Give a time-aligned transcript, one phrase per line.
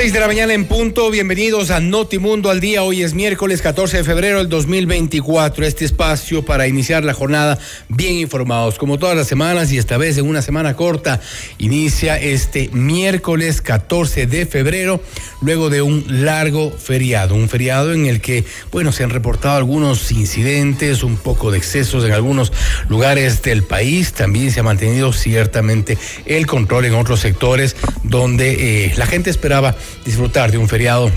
[0.00, 2.82] 6 de la mañana en punto, bienvenidos a Notimundo al día.
[2.82, 5.66] Hoy es miércoles 14 de febrero del 2024.
[5.66, 7.58] Este espacio para iniciar la jornada
[7.90, 11.20] bien informados, como todas las semanas y esta vez en una semana corta.
[11.58, 15.02] Inicia este miércoles 14 de febrero,
[15.42, 17.34] luego de un largo feriado.
[17.34, 22.06] Un feriado en el que, bueno, se han reportado algunos incidentes, un poco de excesos
[22.06, 22.54] en algunos
[22.88, 24.14] lugares del país.
[24.14, 29.76] También se ha mantenido ciertamente el control en otros sectores donde eh, la gente esperaba
[30.04, 31.10] disfrutar de un feriado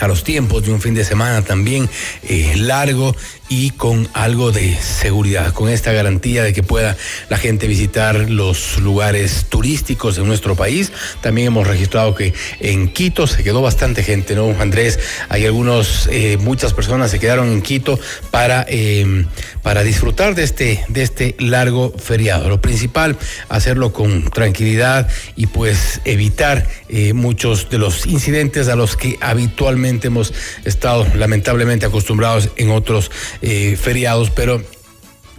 [0.00, 1.88] a los tiempos de un fin de semana también
[2.22, 3.14] eh, largo
[3.50, 6.96] y con algo de seguridad, con esta garantía de que pueda
[7.28, 10.92] la gente visitar los lugares turísticos de nuestro país.
[11.20, 15.00] También hemos registrado que en Quito se quedó bastante gente, ¿no, Andrés?
[15.28, 17.98] Hay algunos, eh, muchas personas se quedaron en Quito
[18.30, 19.26] para, eh,
[19.64, 22.48] para disfrutar de este, de este largo feriado.
[22.48, 28.96] Lo principal, hacerlo con tranquilidad y pues evitar eh, muchos de los incidentes a los
[28.96, 30.32] que habitualmente hemos
[30.64, 33.10] estado lamentablemente acostumbrados en otros
[33.42, 34.62] eh, feriados, pero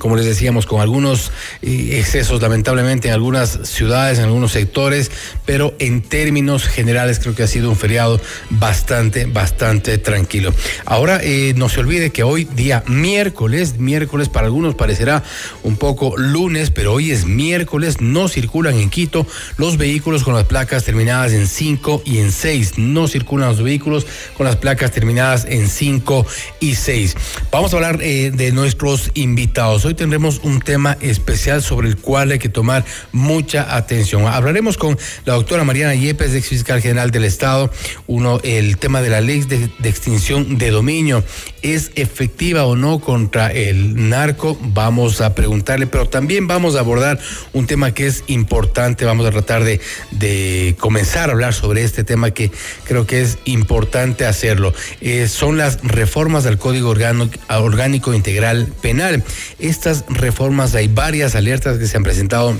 [0.01, 1.31] como les decíamos, con algunos
[1.62, 5.12] eh, excesos lamentablemente en algunas ciudades, en algunos sectores,
[5.45, 8.19] pero en términos generales creo que ha sido un feriado
[8.50, 10.56] bastante, bastante tranquilo.
[10.85, 15.22] Ahora, eh, no se olvide que hoy día miércoles, miércoles para algunos parecerá
[15.62, 20.45] un poco lunes, pero hoy es miércoles, no circulan en Quito los vehículos con las
[20.45, 25.45] placas terminadas en 5 y en 6, no circulan los vehículos con las placas terminadas
[25.45, 26.25] en 5
[26.59, 27.16] y 6.
[27.51, 32.31] Vamos a hablar eh, de nuestros invitados hoy tendremos un tema especial sobre el cual
[32.31, 34.25] hay que tomar mucha atención.
[34.25, 37.72] Hablaremos con la doctora Mariana Yepes, ex fiscal general del Estado,
[38.07, 41.24] uno, el tema de la ley de, de extinción de dominio.
[41.61, 44.57] ¿Es efectiva o no contra el narco?
[44.61, 47.19] Vamos a preguntarle, pero también vamos a abordar
[47.53, 49.05] un tema que es importante.
[49.05, 49.79] Vamos a tratar de,
[50.11, 52.51] de comenzar a hablar sobre este tema que
[52.85, 54.73] creo que es importante hacerlo.
[55.01, 59.23] Eh, son las reformas al Código Orgánico, Orgánico Integral Penal.
[59.59, 62.59] Estas reformas, hay varias alertas que se han presentado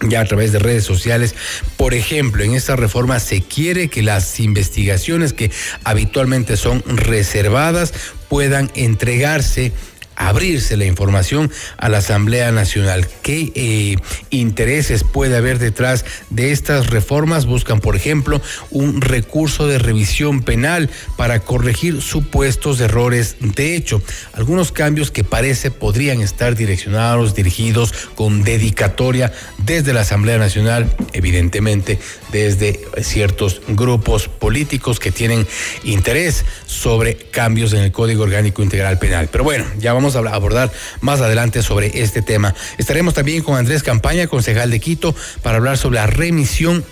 [0.00, 1.34] ya a través de redes sociales.
[1.76, 5.50] Por ejemplo, en esta reforma se quiere que las investigaciones que
[5.84, 7.92] habitualmente son reservadas
[8.28, 9.72] puedan entregarse
[10.18, 13.08] abrirse la información a la Asamblea Nacional.
[13.22, 13.96] ¿Qué eh,
[14.30, 17.46] intereses puede haber detrás de estas reformas?
[17.46, 24.02] Buscan, por ejemplo, un recurso de revisión penal para corregir supuestos errores de hecho.
[24.32, 31.98] Algunos cambios que parece podrían estar direccionados, dirigidos con dedicatoria desde la Asamblea Nacional, evidentemente
[32.32, 35.46] desde ciertos grupos políticos que tienen
[35.84, 39.28] interés sobre cambios en el Código Orgánico Integral Penal.
[39.30, 40.70] Pero bueno, ya vamos a abordar
[41.00, 42.54] más adelante sobre este tema.
[42.78, 46.84] Estaremos también con Andrés Campaña, concejal de Quito, para hablar sobre la remisión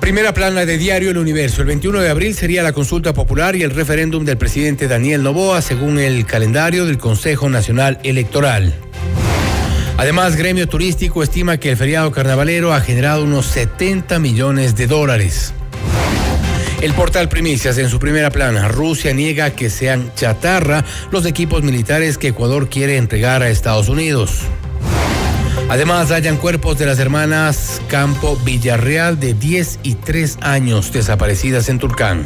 [0.00, 1.60] Primera plana de Diario El Universo.
[1.60, 5.60] El 21 de abril sería la consulta popular y el referéndum del presidente Daniel Novoa,
[5.60, 8.74] según el calendario del Consejo Nacional Electoral.
[9.98, 15.52] Además, Gremio Turístico estima que el feriado carnavalero ha generado unos 70 millones de dólares.
[16.80, 22.16] El portal Primicias en su primera plana, Rusia niega que sean chatarra los equipos militares
[22.16, 24.42] que Ecuador quiere entregar a Estados Unidos.
[25.68, 31.78] Además, hallan cuerpos de las hermanas Campo Villarreal de 10 y 3 años desaparecidas en
[31.78, 32.24] Turcán.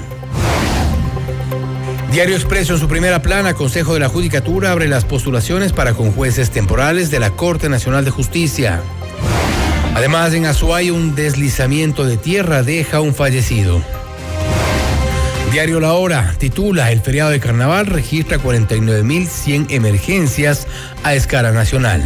[2.13, 6.13] Diario Expreso en su primera plana, Consejo de la Judicatura abre las postulaciones para con
[6.13, 8.81] jueces temporales de la Corte Nacional de Justicia.
[9.95, 13.83] Además, en Azuay un deslizamiento de tierra deja un fallecido.
[15.51, 20.67] Diario La Hora titula El feriado de carnaval registra 49.100 emergencias
[21.03, 22.03] a escala nacional.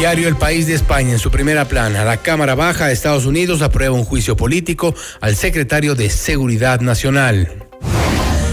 [0.00, 3.60] Diario El País de España, en su primera plana, la Cámara Baja de Estados Unidos
[3.60, 7.52] aprueba un juicio político al secretario de Seguridad Nacional.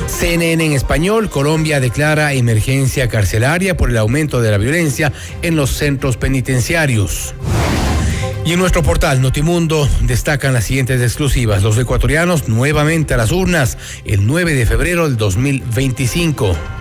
[0.07, 5.69] CNN en español, Colombia declara emergencia carcelaria por el aumento de la violencia en los
[5.69, 7.33] centros penitenciarios.
[8.43, 11.63] Y en nuestro portal Notimundo destacan las siguientes exclusivas.
[11.63, 16.76] Los ecuatorianos nuevamente a las urnas el 9 de febrero del 2025.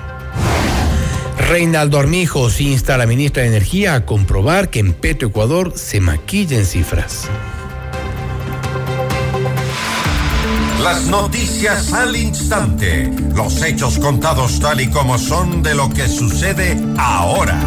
[1.48, 6.66] Reinaldo Armijos insta a la ministra de Energía a comprobar que en Petroecuador se maquillen
[6.66, 7.28] cifras.
[10.82, 16.76] Las noticias al instante, los hechos contados tal y como son de lo que sucede
[16.98, 17.60] ahora.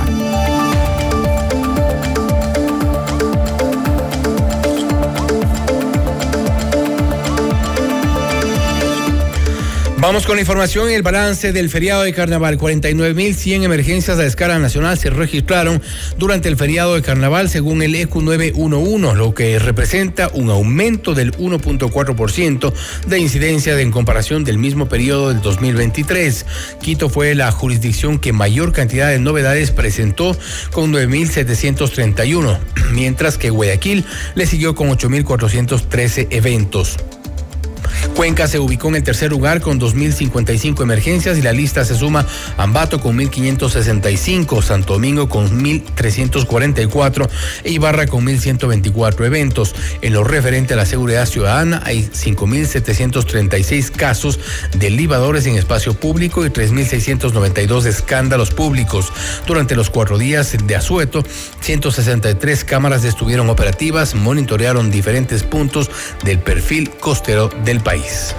[10.02, 12.58] Vamos con la información y el balance del feriado de carnaval.
[12.58, 15.82] 49.100 emergencias a escala nacional se registraron
[16.18, 21.34] durante el feriado de carnaval según el EQ 911, lo que representa un aumento del
[21.34, 22.74] 1.4%
[23.08, 26.46] de incidencia en comparación del mismo periodo del 2023.
[26.82, 30.34] Quito fue la jurisdicción que mayor cantidad de novedades presentó
[30.72, 32.58] con 9.731,
[32.94, 34.06] mientras que Guayaquil
[34.36, 36.96] le siguió con 8.413 eventos.
[38.16, 42.26] Cuenca se ubicó en el tercer lugar con 2.055 emergencias y la lista se suma
[42.58, 47.30] Ambato con 1.565, Santo Domingo con 1.344
[47.64, 49.76] e Ibarra con 1.124 eventos.
[50.02, 54.40] En lo referente a la seguridad ciudadana hay 5.736 casos
[54.78, 59.12] de libadores en espacio público y 3.692 escándalos públicos.
[59.48, 61.24] Durante los cuatro días de asueto,
[61.62, 65.90] 163 cámaras estuvieron operativas, monitorearon diferentes puntos
[66.24, 68.36] del perfil costero del país.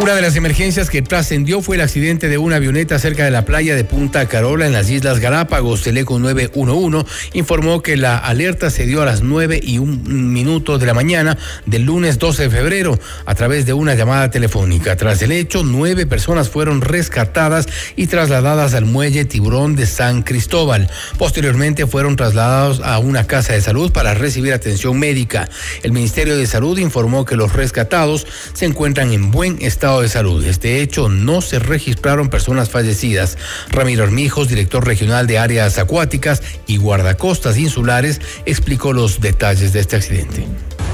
[0.00, 3.44] Una de las emergencias que trascendió fue el accidente de una avioneta cerca de la
[3.44, 5.84] playa de Punta Carola en las Islas Galápagos.
[5.88, 10.78] El ECO 911 informó que la alerta se dio a las 9 y un minuto
[10.78, 11.36] de la mañana
[11.66, 14.94] del lunes 12 de febrero a través de una llamada telefónica.
[14.94, 17.66] Tras el hecho, nueve personas fueron rescatadas
[17.96, 20.88] y trasladadas al muelle Tiburón de San Cristóbal.
[21.18, 25.48] Posteriormente fueron trasladados a una casa de salud para recibir atención médica.
[25.82, 30.44] El Ministerio de Salud informó que los rescatados se encuentran en buen estado de salud.
[30.44, 33.38] Este hecho no se registraron personas fallecidas.
[33.70, 39.96] Ramiro Armijos, director regional de áreas acuáticas y guardacostas insulares, explicó los detalles de este
[39.96, 40.46] accidente.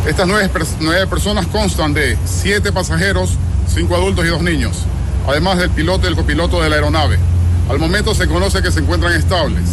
[0.06, 0.48] Estas nueve,
[0.80, 3.30] nueve personas constan de siete pasajeros,
[3.72, 4.76] cinco adultos y dos niños,
[5.26, 7.18] además del piloto y el copiloto de la aeronave.
[7.68, 9.64] Al momento se conoce que se encuentran estables.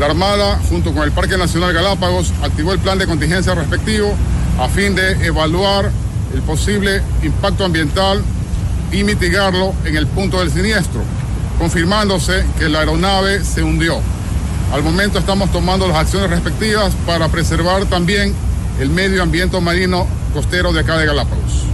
[0.00, 4.14] La Armada, junto con el Parque Nacional Galápagos, activó el plan de contingencia respectivo
[4.58, 5.90] a fin de evaluar
[6.34, 8.22] el posible impacto ambiental
[8.92, 11.02] y mitigarlo en el punto del siniestro,
[11.58, 14.00] confirmándose que la aeronave se hundió.
[14.72, 18.34] Al momento estamos tomando las acciones respectivas para preservar también
[18.80, 21.66] el medio ambiente marino costero de acá de Galápagos.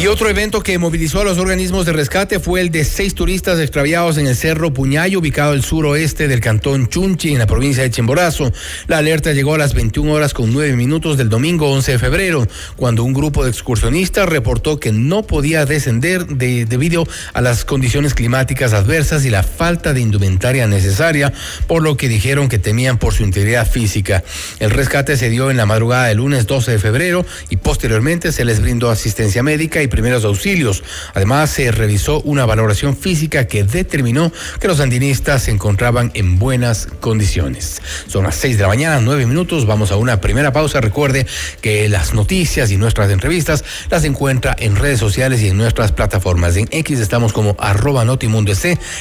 [0.00, 3.60] Y otro evento que movilizó a los organismos de rescate fue el de seis turistas
[3.60, 7.90] extraviados en el Cerro Puñayo, ubicado al suroeste del cantón Chunchi, en la provincia de
[7.90, 8.50] Chimborazo.
[8.86, 12.48] La alerta llegó a las 21 horas con 9 minutos del domingo 11 de febrero,
[12.76, 18.14] cuando un grupo de excursionistas reportó que no podía descender de, debido a las condiciones
[18.14, 21.30] climáticas adversas y la falta de indumentaria necesaria,
[21.66, 24.24] por lo que dijeron que temían por su integridad física.
[24.60, 28.46] El rescate se dio en la madrugada del lunes 12 de febrero y posteriormente se
[28.46, 30.82] les brindó asistencia médica y primeros auxilios.
[31.14, 36.88] Además, se revisó una valoración física que determinó que los andinistas se encontraban en buenas
[37.00, 37.82] condiciones.
[38.06, 39.66] Son las 6 de la mañana, 9 minutos.
[39.66, 40.80] Vamos a una primera pausa.
[40.80, 41.26] Recuerde
[41.60, 46.56] que las noticias y nuestras entrevistas las encuentra en redes sociales y en nuestras plataformas.
[46.56, 48.30] En X estamos como arroba Notimundo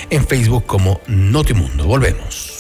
[0.10, 1.86] en Facebook como Notimundo.
[1.86, 2.59] Volvemos.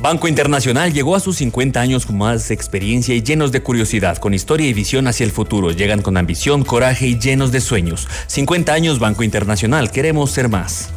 [0.00, 4.32] Banco Internacional llegó a sus 50 años con más experiencia y llenos de curiosidad, con
[4.32, 5.72] historia y visión hacia el futuro.
[5.72, 8.06] Llegan con ambición, coraje y llenos de sueños.
[8.28, 10.90] 50 años Banco Internacional, queremos ser más.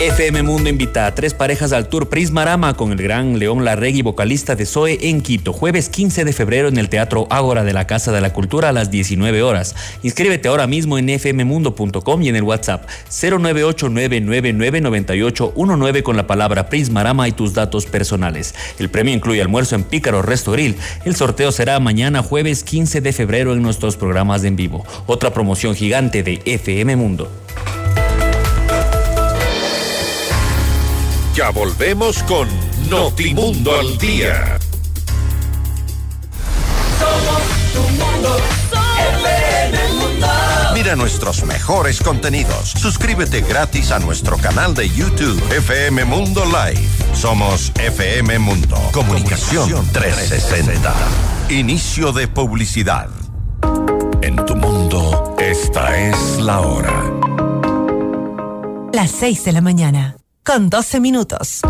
[0.00, 4.56] FM Mundo invita a tres parejas al Tour Prismarama con el gran León Larregui, vocalista
[4.56, 8.10] de Zoe en Quito, jueves 15 de febrero en el Teatro Ágora de la Casa
[8.10, 9.76] de la Cultura a las 19 horas.
[10.02, 17.32] Inscríbete ahora mismo en fmmundo.com y en el WhatsApp 098999819 con la palabra Prismarama y
[17.32, 18.54] tus datos personales.
[18.78, 20.76] El premio incluye almuerzo en Pícaro Restoril.
[21.04, 24.82] El sorteo será mañana jueves 15 de febrero en nuestros programas de en vivo.
[25.04, 27.30] Otra promoción gigante de FM Mundo.
[31.34, 32.48] Ya volvemos con
[32.88, 34.58] Notimundo al Día.
[36.98, 38.36] Somos tu mundo.
[39.14, 40.26] FM Mundo.
[40.74, 42.70] Mira nuestros mejores contenidos.
[42.70, 46.88] Suscríbete gratis a nuestro canal de YouTube FM Mundo Live.
[47.14, 48.76] Somos FM Mundo.
[48.92, 50.92] Comunicación 360.
[51.50, 53.08] Inicio de publicidad.
[54.20, 57.04] En tu mundo, esta es la hora.
[58.92, 61.60] Las 6 de la mañana con 12 minutos.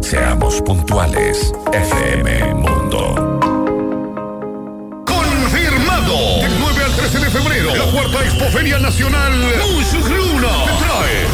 [0.00, 3.40] Seamos puntuales, FM Mundo.
[5.06, 6.40] Confirmado.
[6.40, 9.32] Del 9 al 13 de febrero, la cuarta Expoferia Nacional
[10.08, 11.27] Luna te trae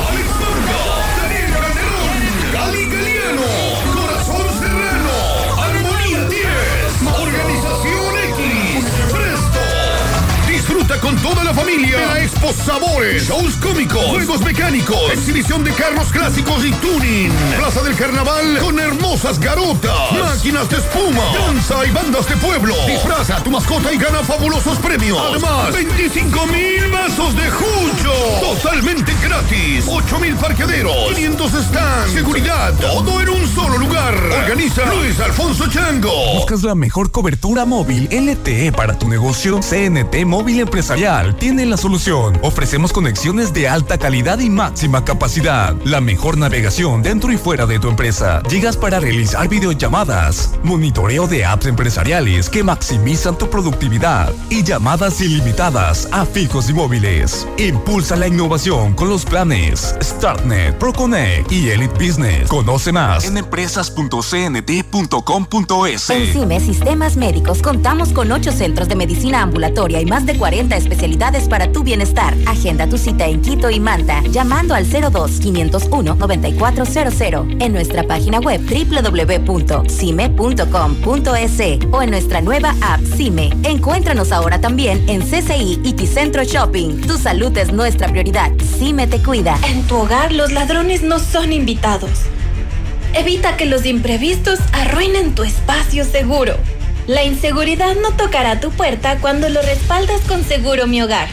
[10.84, 15.72] Disfruta con toda la familia de la Expo Sabores, shows cómicos, juegos mecánicos, exhibición de
[15.72, 17.32] carros clásicos y tuning.
[17.56, 22.74] Plaza del Carnaval con hermosas garotas, máquinas de espuma, danza y bandas de pueblo.
[22.86, 25.18] Disfraza a tu mascota y gana fabulosos premios.
[25.30, 28.12] Además, 25 mil vasos de jucho.
[28.40, 29.86] Totalmente gratis.
[29.88, 34.14] 8 mil parqueaderos, 500 stands, seguridad, todo en un solo lugar.
[34.14, 36.34] Organiza Luis Alfonso Chango.
[36.34, 39.60] ¿Buscas la mejor cobertura móvil LTE para tu negocio?
[39.60, 42.36] CNT Móvil Empresarial tiene la solución.
[42.42, 45.72] Ofrecemos conexiones de alta calidad y máxima capacidad.
[45.84, 48.42] La mejor navegación dentro y fuera de tu empresa.
[48.50, 56.08] Llegas para realizar videollamadas, monitoreo de apps empresariales que maximizan tu productividad y llamadas ilimitadas
[56.10, 57.46] a fijos y móviles.
[57.56, 62.48] Impulsa la innovación con los planes StartNet, ProConnect y Elite Business.
[62.48, 66.10] Conoce más en empresas.cnt.com.es.
[66.10, 70.63] En CIME Sistemas Médicos contamos con 8 centros de medicina ambulatoria y más de 40
[70.72, 72.36] especialidades para tu bienestar.
[72.46, 81.54] Agenda tu cita en Quito y Manta llamando al 02-501-9400 en nuestra página web www.cime.com.es
[81.92, 83.52] o en nuestra nueva app CIME.
[83.62, 87.02] Encuéntranos ahora también en CCI y Ticentro Shopping.
[87.02, 88.50] Tu salud es nuestra prioridad.
[88.78, 89.58] CIME te cuida.
[89.68, 92.10] En tu hogar los ladrones no son invitados.
[93.14, 96.56] Evita que los imprevistos arruinen tu espacio seguro.
[97.06, 101.28] La inseguridad no tocará tu puerta cuando lo respaldas con Seguro Mi Hogar.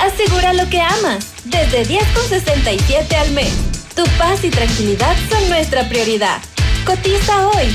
[0.00, 3.52] Asegura lo que amas, desde 10,67 al mes.
[3.94, 6.40] Tu paz y tranquilidad son nuestra prioridad.
[6.84, 7.66] Cotiza hoy.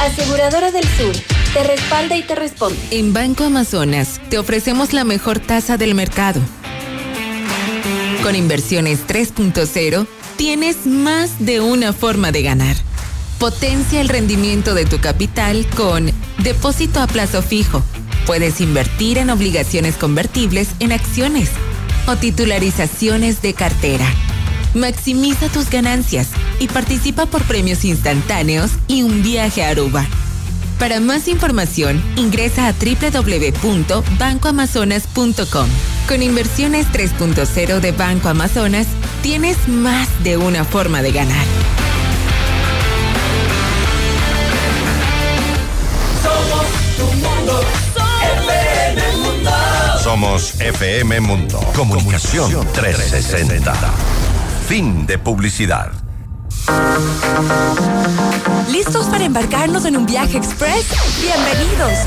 [0.00, 1.16] Aseguradora del Sur.
[1.52, 2.78] Te respalda y te responde.
[2.92, 6.40] En Banco Amazonas te ofrecemos la mejor tasa del mercado.
[8.22, 12.76] Con inversiones 3.0 tienes más de una forma de ganar.
[13.42, 16.08] Potencia el rendimiento de tu capital con
[16.44, 17.82] depósito a plazo fijo.
[18.24, 21.50] Puedes invertir en obligaciones convertibles en acciones
[22.06, 24.06] o titularizaciones de cartera.
[24.74, 26.28] Maximiza tus ganancias
[26.60, 30.06] y participa por premios instantáneos y un viaje a Aruba.
[30.78, 35.68] Para más información, ingresa a www.bancoamazonas.com.
[36.06, 38.86] Con inversiones 3.0 de Banco Amazonas,
[39.20, 41.44] tienes más de una forma de ganar.
[47.02, 49.50] FM Mundo.
[50.02, 51.58] Somos FM Mundo.
[51.74, 53.74] Comunicación 360.
[54.68, 55.90] Fin de publicidad.
[58.70, 60.86] ¿Listos para embarcarnos en un viaje express?
[61.20, 62.06] Bienvenidos.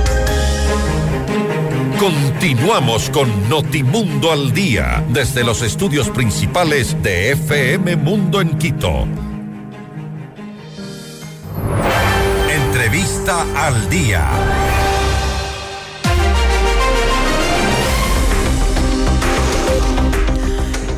[2.01, 9.07] Continuamos con Notimundo al Día, desde los estudios principales de FM Mundo en Quito.
[12.49, 14.80] Entrevista al Día.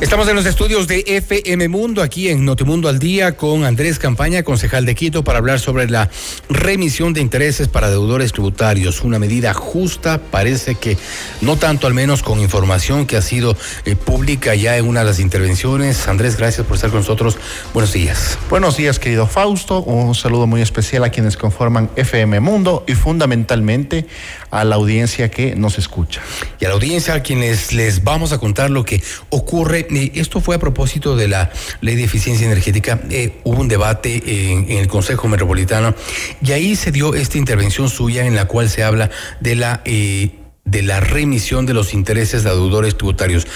[0.00, 4.42] Estamos en los estudios de FM Mundo, aquí en Notimundo al Día, con Andrés Campaña,
[4.42, 6.10] concejal de Quito, para hablar sobre la
[6.48, 9.02] remisión de intereses para deudores tributarios.
[9.02, 10.98] Una medida justa, parece que
[11.40, 15.06] no tanto al menos con información que ha sido eh, pública ya en una de
[15.06, 16.06] las intervenciones.
[16.08, 17.38] Andrés, gracias por estar con nosotros.
[17.72, 18.36] Buenos días.
[18.50, 19.80] Buenos días, querido Fausto.
[19.80, 24.06] Un saludo muy especial a quienes conforman FM Mundo y fundamentalmente
[24.50, 26.20] a la audiencia que nos escucha.
[26.60, 30.40] Y a la audiencia a quienes les vamos a contar lo que ocurre eh, esto
[30.40, 33.00] fue a propósito de la ley de eficiencia energética.
[33.10, 35.94] Eh, hubo un debate en, el Consejo Metropolitano
[36.42, 40.30] y ahí se dio esta intervención suya en la cual se habla de la, eh,
[40.64, 43.46] de la remisión de los intereses de deudores tributarios.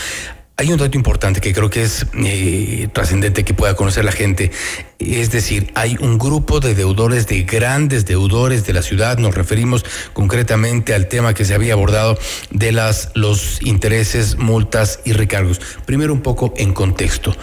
[0.61, 4.51] Hay un dato importante que creo que es eh, trascendente que pueda conocer la gente.
[4.99, 9.19] Es decir, hay un grupo de deudores, de grandes deudores de la ciudad.
[9.19, 12.19] Nos referimos concretamente al tema que se había abordado
[12.51, 15.61] de las, los intereses, multas y recargos.
[15.87, 17.37] Primero un poco en contexto.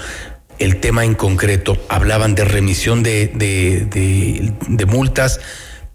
[0.59, 5.39] El tema en concreto, hablaban de remisión de, de, de, de multas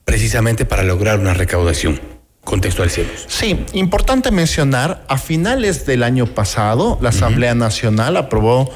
[0.06, 2.09] precisamente para lograr una recaudación
[2.50, 3.26] contextualicemos.
[3.28, 7.60] Sí, importante mencionar, a finales del año pasado, la Asamblea uh -huh.
[7.60, 8.68] Nacional aprobó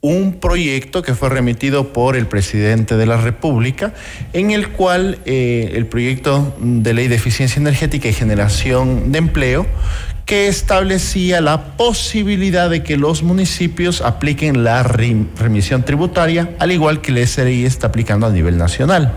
[0.00, 3.92] un proyecto que fue remitido por el presidente de la República,
[4.32, 9.66] en el cual eh, el proyecto de ley de eficiencia energética y generación de empleo,
[10.24, 17.10] que establecía la posibilidad de que los municipios apliquen la remisión tributaria, al igual que
[17.10, 19.14] el SRI está aplicando a nivel nacional.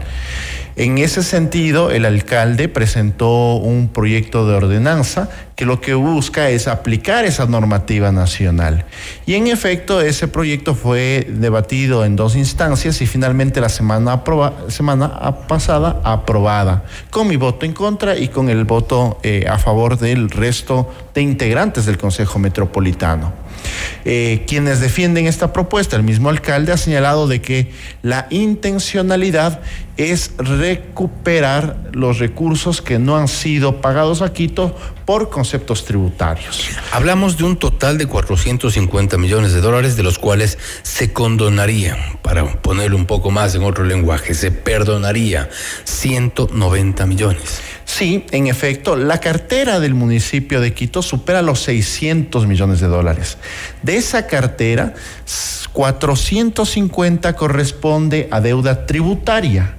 [0.77, 6.67] En ese sentido, el alcalde presentó un proyecto de ordenanza que lo que busca es
[6.67, 8.85] aplicar esa normativa nacional.
[9.25, 14.23] Y en efecto, ese proyecto fue debatido en dos instancias y finalmente la semana,
[14.69, 19.97] semana pasada aprobada, con mi voto en contra y con el voto eh, a favor
[19.97, 23.33] del resto de integrantes del Consejo Metropolitano.
[24.05, 27.71] Eh, quienes defienden esta propuesta, el mismo alcalde ha señalado de que
[28.01, 29.61] la intencionalidad
[29.97, 36.69] es recuperar los recursos que no han sido pagados a Quito por conceptos tributarios.
[36.91, 42.45] Hablamos de un total de 450 millones de dólares, de los cuales se condonaría, para
[42.61, 45.49] ponerlo un poco más en otro lenguaje, se perdonaría
[45.83, 47.61] 190 millones.
[47.85, 53.37] Sí, en efecto, la cartera del municipio de Quito supera los 600 millones de dólares.
[53.81, 54.93] De esa cartera,
[55.73, 59.77] 450 corresponde a deuda tributaria.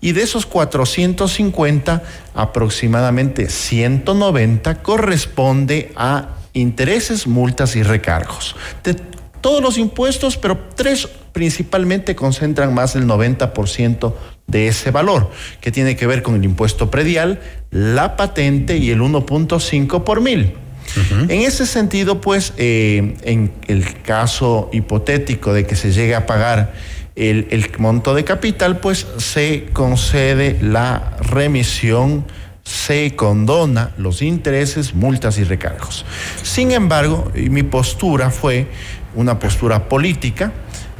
[0.00, 2.02] Y de esos 450,
[2.34, 8.56] aproximadamente 190 corresponde a intereses, multas y recargos.
[8.82, 8.96] De
[9.40, 14.14] todos los impuestos, pero tres principalmente concentran más del 90%
[14.50, 19.00] de ese valor, que tiene que ver con el impuesto predial, la patente y el
[19.00, 20.54] 1.5 por mil.
[20.96, 21.30] Uh -huh.
[21.30, 26.72] En ese sentido, pues, eh, en el caso hipotético de que se llegue a pagar
[27.14, 32.24] el, el monto de capital, pues se concede la remisión
[32.62, 36.04] se condona los intereses, multas y recargos.
[36.42, 38.68] Sin embargo, mi postura fue
[39.14, 40.52] una postura política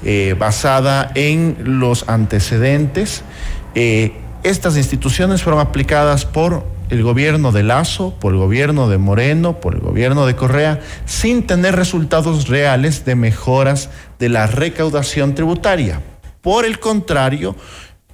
[0.04, 3.22] eh, basada en los antecedentes.
[3.74, 9.60] Eh, estas instituciones fueron aplicadas por el gobierno de Lazo, por el gobierno de Moreno,
[9.60, 16.00] por el gobierno de Correa, sin tener resultados reales de mejoras de la recaudación tributaria.
[16.40, 17.54] Por el contrario,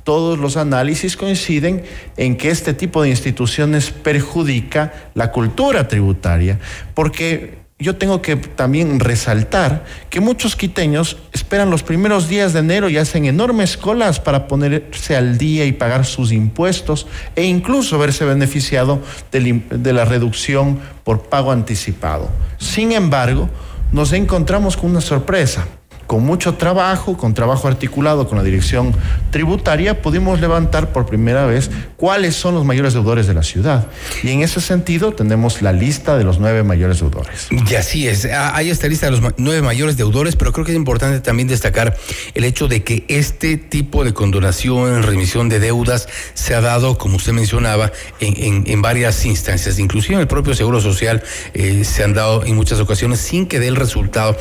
[0.02, 1.84] todos los análisis coinciden
[2.16, 6.58] en que este tipo de instituciones perjudica la cultura tributaria,
[6.94, 12.88] porque yo tengo que también resaltar que muchos quiteños esperan los primeros días de enero
[12.88, 18.24] y hacen enormes colas para ponerse al día y pagar sus impuestos e incluso verse
[18.24, 22.30] beneficiado de la reducción por pago anticipado.
[22.56, 23.50] Sin embargo,
[23.92, 25.66] nos encontramos con una sorpresa
[26.06, 28.94] con mucho trabajo, con trabajo articulado con la dirección
[29.30, 33.86] tributaria, pudimos levantar por primera vez cuáles son los mayores deudores de la ciudad.
[34.22, 37.48] Y en ese sentido tenemos la lista de los nueve mayores deudores.
[37.50, 40.72] Y así es, ah, hay esta lista de los nueve mayores deudores, pero creo que
[40.72, 41.96] es importante también destacar
[42.34, 47.16] el hecho de que este tipo de condonación, remisión de deudas, se ha dado, como
[47.16, 51.22] usted mencionaba, en, varias instancias, inclusive en el propio Seguro Social
[51.54, 54.36] eh, se han dado en muchas ocasiones sin que dé el resultado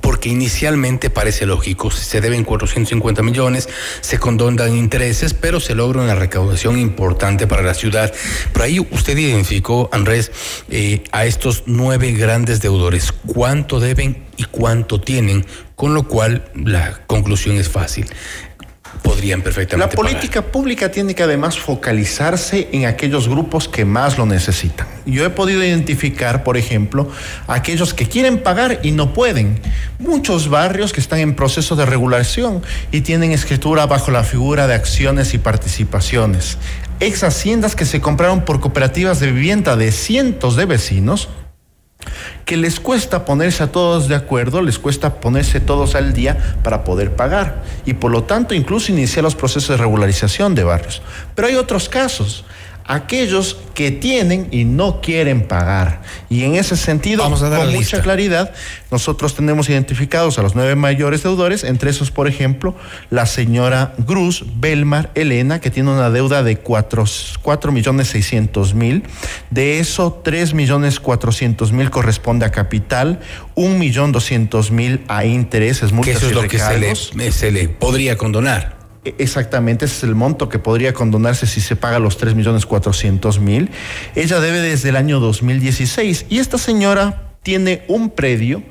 [0.00, 3.68] porque inicialmente parece lógico, se deben 450 millones,
[4.00, 8.12] se condonan intereses, pero se logra una recaudación importante para la ciudad.
[8.52, 10.30] Por ahí usted identificó, Andrés,
[10.70, 17.00] eh, a estos nueve grandes deudores, cuánto deben y cuánto tienen, con lo cual la
[17.06, 18.08] conclusión es fácil
[19.02, 19.96] podrían perfectamente.
[19.96, 24.86] La política pública tiene que además focalizarse en aquellos grupos que más lo necesitan.
[25.06, 27.10] Yo he podido identificar, por ejemplo,
[27.46, 29.60] aquellos que quieren pagar y no pueden.
[29.98, 34.74] Muchos barrios que están en proceso de regulación y tienen escritura bajo la figura de
[34.74, 36.58] acciones y participaciones.
[37.00, 41.28] Ex haciendas que se compraron por cooperativas de vivienda de cientos de vecinos
[42.44, 46.84] que les cuesta ponerse a todos de acuerdo, les cuesta ponerse todos al día para
[46.84, 51.02] poder pagar y por lo tanto incluso iniciar los procesos de regularización de barrios.
[51.34, 52.44] Pero hay otros casos
[52.88, 56.02] aquellos que tienen y no quieren pagar.
[56.28, 58.52] Y en ese sentido, con mucha claridad,
[58.90, 62.74] nosotros tenemos identificados a los nueve mayores deudores, entre esos, por ejemplo,
[63.10, 67.04] la señora Cruz Belmar Elena, que tiene una deuda de cuatro,
[67.70, 69.04] millones seiscientos mil.
[69.50, 73.20] De eso, tres millones cuatrocientos mil corresponde a capital,
[73.54, 76.58] un millón doscientos mil a intereses, multas eso es lo que
[77.30, 78.77] se le podría condonar.
[79.04, 82.66] E, exactamente, ese es el monto que podría condonarse si se paga los 3 millones
[82.66, 83.70] 400 mil.
[84.14, 88.62] Ella debe desde el año 2016 y esta señora tiene un predio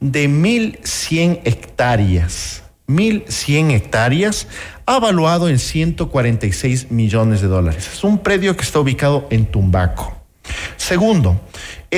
[0.00, 2.62] de 1.100 hectáreas.
[2.88, 4.46] 1.100 hectáreas,
[4.84, 7.90] avaluado en 146 millones de dólares.
[7.92, 10.16] Es un predio que está ubicado en Tumbaco.
[10.76, 11.40] Segundo,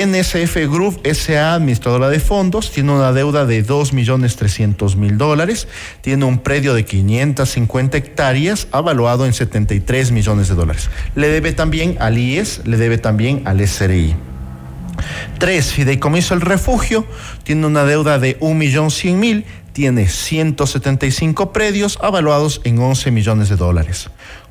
[0.05, 5.67] NSF Group SA, administradora de fondos, tiene una deuda de 2.300.000 dólares,
[6.01, 10.89] tiene un predio de 550 hectáreas avaluado en 73 millones de dólares.
[11.15, 14.15] Le debe también al IES, le debe también al SRI.
[15.37, 17.05] Tres, Fideicomiso El Refugio,
[17.43, 24.09] tiene una deuda de 1.100.000, tiene 175 predios avaluados en 11 millones de dólares.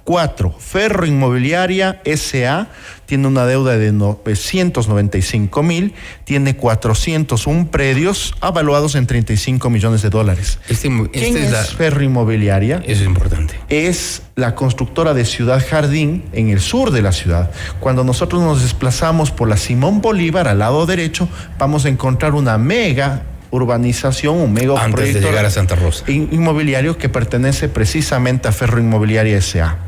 [0.08, 2.68] Cuatro, Ferro Inmobiliaria SA
[3.04, 5.92] tiene una deuda de 995 mil,
[6.24, 10.60] tiene 401 predios avaluados en 35 millones de dólares.
[10.70, 11.62] Este, ¿Quién es, la...
[11.62, 12.76] Ferro Inmobiliaria?
[12.86, 13.60] Eso es importante.
[13.68, 17.50] Es la constructora de Ciudad Jardín en el sur de la ciudad.
[17.78, 22.56] Cuando nosotros nos desplazamos por la Simón Bolívar al lado derecho, vamos a encontrar una
[22.56, 26.04] mega urbanización, un mega Antes de llegar a Santa Rosa.
[26.08, 29.78] inmobiliario que pertenece precisamente a Ferro Inmobiliaria S.A.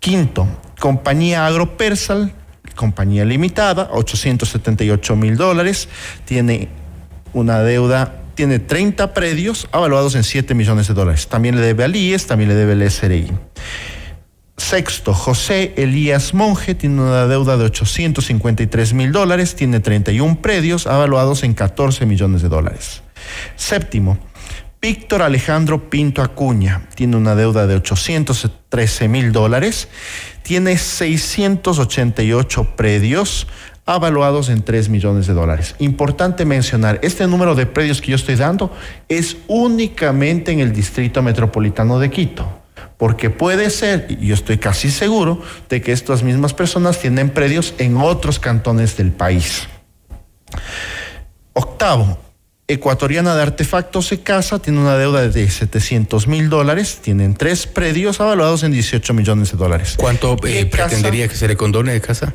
[0.00, 0.46] Quinto,
[0.78, 2.32] compañía Agropersal,
[2.74, 5.88] compañía limitada, 878 mil dólares,
[6.24, 6.68] tiene
[7.32, 11.26] una deuda, tiene 30 predios avaluados en 7 millones de dólares.
[11.28, 13.32] También le debe al IES, también le debe al SRI.
[14.68, 21.44] Sexto, José Elías Monge tiene una deuda de 853 mil dólares, tiene 31 predios avaluados
[21.44, 23.00] en 14 millones de dólares.
[23.54, 24.18] Séptimo,
[24.82, 29.86] Víctor Alejandro Pinto Acuña tiene una deuda de 813 mil dólares,
[30.42, 33.46] tiene 688 predios
[33.84, 35.76] avaluados en 3 millones de dólares.
[35.78, 38.74] Importante mencionar, este número de predios que yo estoy dando
[39.08, 42.65] es únicamente en el Distrito Metropolitano de Quito
[42.98, 47.74] porque puede ser, y yo estoy casi seguro, de que estas mismas personas tienen predios
[47.78, 49.68] en otros cantones del país.
[51.52, 52.18] Octavo,
[52.68, 58.20] Ecuatoriana de Artefactos se casa, tiene una deuda de 700 mil dólares, tienen tres predios
[58.20, 59.94] avaluados en 18 millones de dólares.
[59.96, 62.34] ¿Cuánto eh, pretendería que se le condone de casa?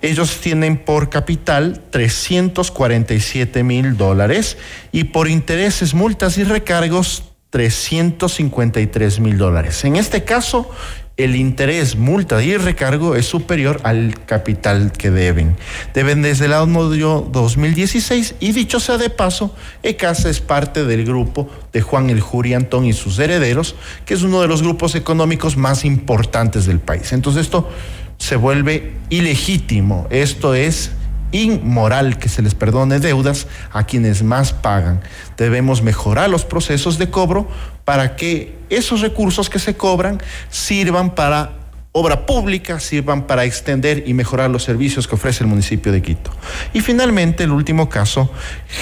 [0.00, 4.56] Ellos tienen por capital 347 mil dólares
[4.90, 9.84] y por intereses, multas y recargos 353 mil dólares.
[9.84, 10.70] En este caso,
[11.16, 15.56] el interés, multa y recargo es superior al capital que deben.
[15.94, 21.48] Deben desde el año 2016 y dicho sea de paso, ECASA es parte del grupo
[21.72, 25.56] de Juan El Juri Antón y sus herederos, que es uno de los grupos económicos
[25.56, 27.14] más importantes del país.
[27.14, 27.66] Entonces esto
[28.18, 30.06] se vuelve ilegítimo.
[30.10, 30.90] Esto es
[31.32, 35.00] inmoral que se les perdone deudas a quienes más pagan.
[35.36, 37.48] Debemos mejorar los procesos de cobro
[37.84, 41.52] para que esos recursos que se cobran sirvan para
[41.98, 46.30] obra pública, sirvan para extender y mejorar los servicios que ofrece el municipio de Quito.
[46.74, 48.30] Y finalmente, el último caso,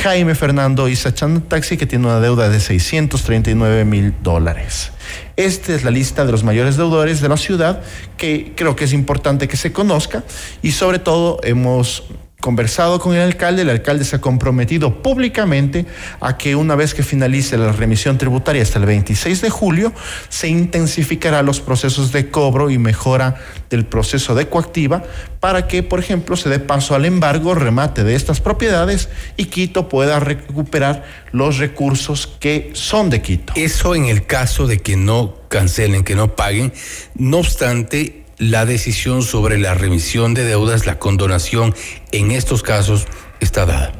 [0.03, 4.91] Jaime Fernando Isachan Taxi, que tiene una deuda de 639 mil dólares.
[5.37, 7.83] Esta es la lista de los mayores deudores de la ciudad
[8.17, 10.25] que creo que es importante que se conozca
[10.61, 12.03] y sobre todo hemos
[12.45, 15.87] conversado con el alcalde, el alcalde se ha comprometido públicamente
[16.21, 19.95] a que una vez que finalice la remisión tributaria hasta el 26 de julio,
[20.29, 23.37] se intensificará los procesos de cobro y mejora
[23.71, 25.05] del proceso de coactiva
[25.41, 29.89] para que, por ejemplo, se dé paso al embargo, remate de estas propiedades y Quito
[29.89, 31.03] pueda recuperar
[31.33, 33.55] los recursos que son de Quito.
[33.57, 36.75] Eso en el caso de que no cancelen, que no paguen.
[37.15, 41.75] No obstante, la decisión sobre la remisión de deudas, la condonación
[42.13, 43.07] en estos casos
[43.41, 43.93] está dada.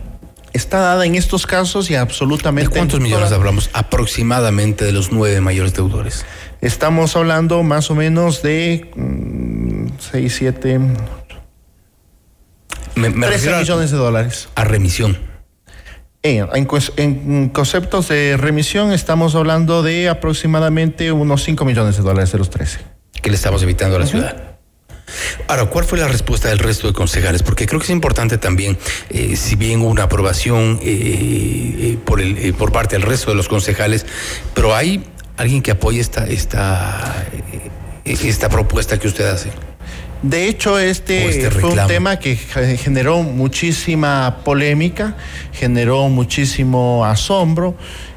[0.53, 2.71] Está dada en estos casos y absolutamente.
[2.71, 6.25] ¿De cuántos millones hablamos aproximadamente de los nueve mayores deudores?
[6.61, 8.89] Estamos hablando más o menos de
[10.13, 10.81] 6, 7,
[12.95, 14.49] 13 millones de dólares.
[14.55, 15.19] A remisión.
[16.23, 22.31] En, en, en, conceptos de remisión estamos hablando de aproximadamente unos 5 millones de dólares
[22.31, 22.94] de los 13
[23.25, 24.37] que le estamos evitando a la ciudad.
[25.49, 27.43] Ahora, ¿cuál fue la respuesta del resto de concejales?
[27.43, 28.77] Porque creo que es importante también,
[29.09, 33.37] eh, si bien hubo una aprobación eh, eh, por, el, por parte del resto de
[33.37, 34.05] los concejales,
[34.55, 35.05] pero hay
[35.39, 37.27] alguien que apoye esta, esta,
[38.05, 39.51] esta propuesta que usted hace.
[40.21, 45.17] De hecho, este, este fue un tema que generó muchísima polémica,
[45.53, 47.75] generó muchísimo asombro.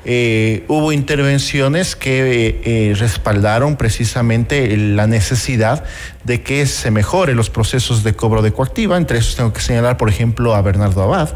[0.10, 5.84] Eh, hubo intervenciones que eh, eh, respaldaron precisamente la necesidad
[6.24, 8.96] de que se mejore los procesos de cobro de coactiva.
[8.96, 11.32] Entre esos tengo que señalar, por ejemplo, a Bernardo Abad,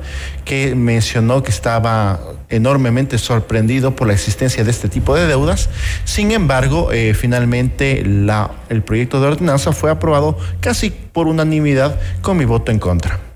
[0.46, 5.70] que mencionó que estaba enormemente sorprendido por la existencia de este tipo de deudas.
[6.06, 12.46] Sin embargo, finalmente la, el proyecto de ordenanza fue aprobado casi por unanimidad con mi
[12.46, 13.31] voto en contra.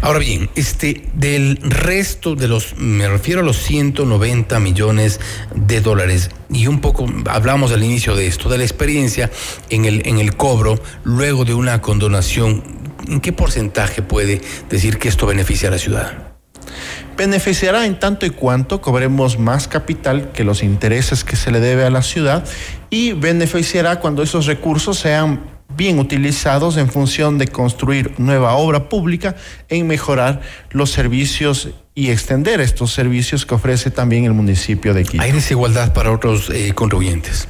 [0.00, 5.20] Ahora bien, este, del resto de los, me refiero a los 190 millones
[5.54, 9.30] de dólares, y un poco hablamos al inicio de esto, de la experiencia
[9.70, 12.62] en el, en el cobro luego de una condonación,
[13.08, 16.36] ¿en qué porcentaje puede decir que esto beneficia a la ciudad?
[17.16, 21.84] beneficiará en tanto y cuanto cobremos más capital que los intereses que se le debe
[21.84, 22.44] a la ciudad
[22.90, 29.36] y beneficiará cuando esos recursos sean bien utilizados en función de construir nueva obra pública
[29.68, 35.22] en mejorar los servicios y extender estos servicios que ofrece también el municipio de Quito.
[35.22, 37.48] ¿Hay desigualdad para otros eh, contribuyentes?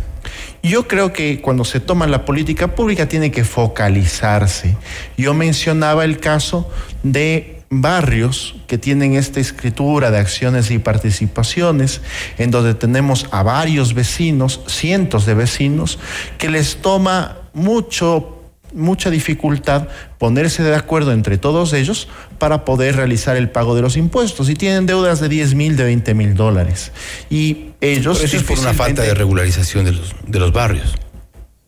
[0.62, 4.76] Yo creo que cuando se toma la política pública tiene que focalizarse.
[5.16, 6.68] Yo mencionaba el caso
[7.02, 12.00] de barrios que tienen esta escritura de acciones y participaciones,
[12.38, 15.98] en donde tenemos a varios vecinos, cientos de vecinos,
[16.38, 18.32] que les toma mucho
[18.74, 19.88] mucha dificultad
[20.18, 24.54] ponerse de acuerdo entre todos ellos para poder realizar el pago de los impuestos y
[24.54, 26.92] tienen deudas de 10 mil, de 20 mil dólares.
[27.30, 28.22] Y ellos...
[28.22, 30.94] eso es por una falta de regularización de los, de los barrios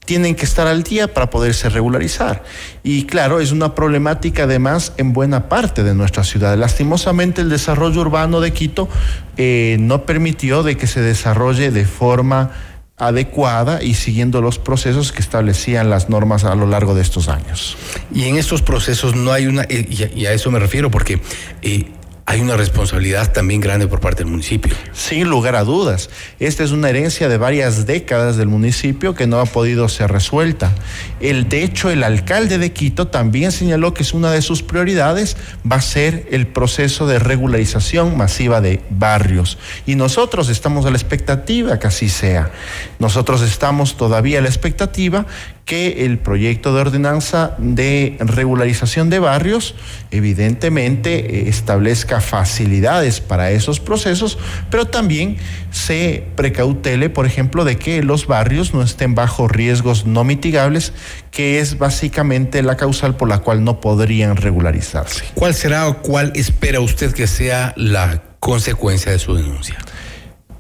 [0.09, 2.43] tienen que estar al día para poderse regularizar.
[2.83, 6.57] Y claro, es una problemática además en buena parte de nuestra ciudad.
[6.57, 8.89] Lastimosamente el desarrollo urbano de Quito
[9.37, 12.53] eh, no permitió de que se desarrolle de forma
[12.99, 17.77] adecuada y siguiendo los procesos que establecían las normas a lo largo de estos años.
[18.13, 21.21] Y en estos procesos no hay una, y a, eso me refiero, porque
[21.63, 21.87] eh,
[22.29, 24.75] hay una responsabilidad también grande por parte del municipio.
[24.93, 26.11] Sin lugar a dudas.
[26.39, 30.75] Esta es una herencia de varias décadas del municipio que no ha podido ser resuelta.
[31.21, 35.39] El, de hecho, el alcalde de Quito también señaló que es una de sus prioridades
[35.65, 39.57] va a ser el proceso de regularización masiva de barrios.
[39.87, 42.51] Y nosotros estamos a la expectativa que así sea.
[42.99, 45.25] Nosotros estamos todavía a la expectativa
[45.69, 49.75] que el proyecto de ordenanza de regularización de barrios
[50.11, 54.39] evidentemente eh, establezca facilidades para esos procesos,
[54.71, 55.37] pero también
[55.71, 60.95] se precautele, por ejemplo, de que los barrios no estén bajo riesgos no mitigables,
[61.31, 65.27] que es básicamente la causal por la cual no podrían regularizarse.
[65.35, 69.77] ¿Cuál será o cuál espera usted que sea la consecuencia de su denuncia?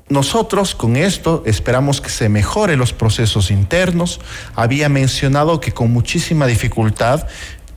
[0.08, 4.20] Nosotros con esto esperamos que se mejore los procesos internos.
[4.54, 7.26] Había mencionado que con muchísima dificultad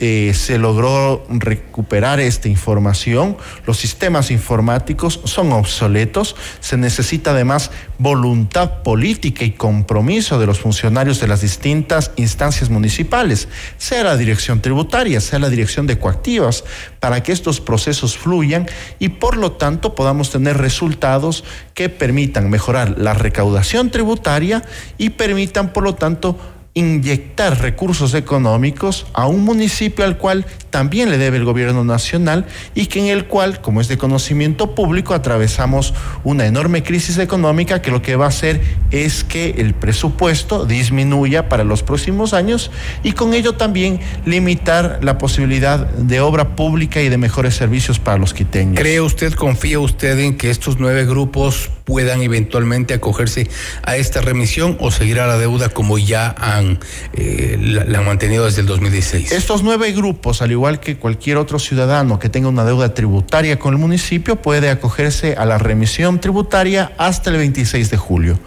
[0.03, 3.37] eh, se logró recuperar esta información.
[3.67, 6.35] Los sistemas informáticos son obsoletos.
[6.59, 13.47] Se necesita además voluntad política y compromiso de los funcionarios de las distintas instancias municipales,
[13.77, 16.63] sea la dirección tributaria, sea la dirección de coactivas,
[16.99, 21.43] para que estos procesos fluyan y por lo tanto podamos tener resultados
[21.75, 24.63] que permitan mejorar la recaudación tributaria
[24.97, 26.39] y permitan por lo tanto
[26.73, 32.85] inyectar recursos económicos a un municipio al cual también le debe el gobierno nacional y
[32.85, 37.91] que en el cual, como es de conocimiento público, atravesamos una enorme crisis económica que
[37.91, 42.71] lo que va a hacer es que el presupuesto disminuya para los próximos años
[43.03, 48.17] y con ello también limitar la posibilidad de obra pública y de mejores servicios para
[48.17, 48.79] los quiteños.
[48.79, 53.49] ¿Cree usted, confía usted en que estos nueve grupos puedan eventualmente acogerse
[53.83, 56.60] a esta remisión o seguirá la deuda como ya han,
[57.13, 59.31] eh, la, la han mantenido desde el 2016?
[59.31, 63.73] Estos nueve grupos, al igual que cualquier otro ciudadano que tenga una deuda tributaria con
[63.73, 68.39] el municipio, puede acogerse a la remisión tributaria hasta el 26 de julio.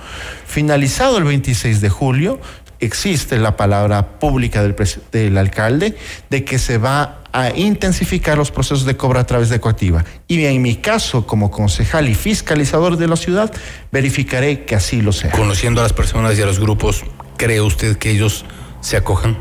[0.46, 2.40] Finalizado el 26 de julio,
[2.80, 4.76] existe la palabra pública del,
[5.12, 5.96] del alcalde
[6.30, 10.04] de que se va a intensificar los procesos de cobro a través de coactiva.
[10.28, 13.52] Y en mi caso, como concejal y fiscalizador de la ciudad,
[13.90, 15.32] verificaré que así lo sea.
[15.32, 17.04] Conociendo a las personas y a los grupos,
[17.36, 18.44] ¿cree usted que ellos
[18.80, 19.36] se acojan?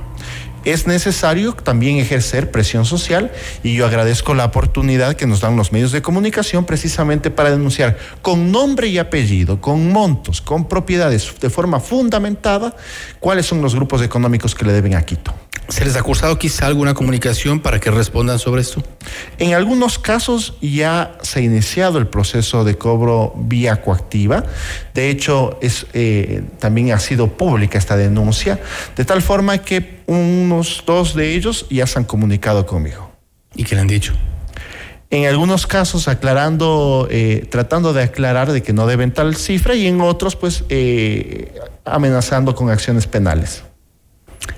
[0.65, 3.31] es necesario también ejercer presión social
[3.63, 7.97] y yo agradezco la oportunidad que nos dan los medios de comunicación precisamente para denunciar
[8.21, 12.75] con nombre y apellido, con montos, con propiedades de forma fundamentada
[13.19, 15.33] cuáles son los grupos económicos que le deben a Quito.
[15.69, 18.83] ¿Se les ha cursado quizá alguna comunicación para que respondan sobre esto?
[19.37, 24.43] En algunos casos ya se ha iniciado el proceso de cobro vía coactiva.
[24.93, 28.59] De hecho, es, eh, también ha sido pública esta denuncia,
[28.95, 33.11] de tal forma que unos dos de ellos ya se han comunicado conmigo.
[33.55, 34.13] ¿Y qué le han dicho?
[35.09, 39.87] En algunos casos aclarando, eh, tratando de aclarar de que no deben tal cifra y
[39.87, 41.53] en otros pues eh,
[41.85, 43.63] amenazando con acciones penales.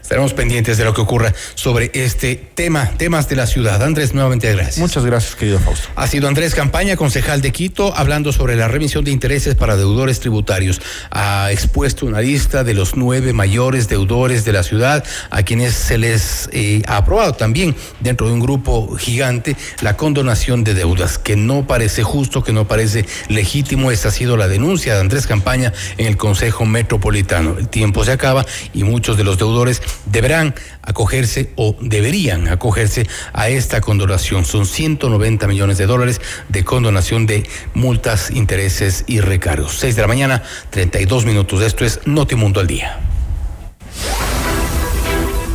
[0.01, 3.81] Estaremos pendientes de lo que ocurra sobre este tema, temas de la ciudad.
[3.81, 4.77] Andrés, nuevamente gracias.
[4.77, 5.87] Muchas gracias, querido Fausto.
[5.95, 10.19] Ha sido Andrés Campaña, concejal de Quito, hablando sobre la remisión de intereses para deudores
[10.19, 10.79] tributarios.
[11.09, 15.97] Ha expuesto una lista de los nueve mayores deudores de la ciudad, a quienes se
[15.97, 21.35] les eh, ha aprobado también dentro de un grupo gigante la condonación de deudas, que
[21.35, 23.91] no parece justo, que no parece legítimo.
[23.91, 27.55] Esta ha sido la denuncia de Andrés Campaña en el Consejo Metropolitano.
[27.57, 29.74] El tiempo se acaba y muchos de los deudores
[30.05, 34.45] deberán acogerse o deberían acogerse a esta condonación.
[34.45, 39.77] Son 190 millones de dólares de condonación de multas, intereses y recargos.
[39.79, 41.61] 6 de la mañana, 32 minutos.
[41.61, 42.99] Esto es Notimundo al día.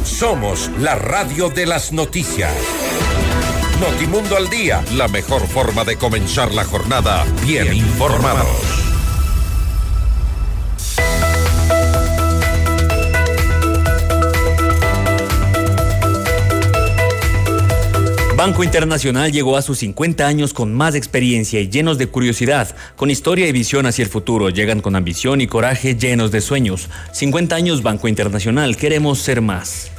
[0.05, 2.53] Somos la radio de las noticias.
[3.81, 8.90] Notimundo al día, la mejor forma de comenzar la jornada bien informados.
[18.41, 23.11] Banco Internacional llegó a sus 50 años con más experiencia y llenos de curiosidad, con
[23.11, 24.49] historia y visión hacia el futuro.
[24.49, 26.89] Llegan con ambición y coraje llenos de sueños.
[27.13, 29.91] 50 años Banco Internacional, queremos ser más.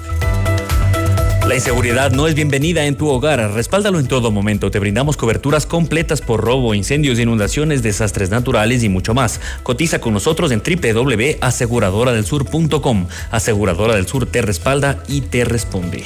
[1.48, 3.54] La inseguridad no es bienvenida en tu hogar.
[3.54, 4.72] Respáldalo en todo momento.
[4.72, 9.40] Te brindamos coberturas completas por robo, incendios, inundaciones, desastres naturales y mucho más.
[9.62, 13.06] Cotiza con nosotros en www.aseguradoradelsur.com.
[13.30, 16.06] Aseguradora del Sur te respalda y te responde.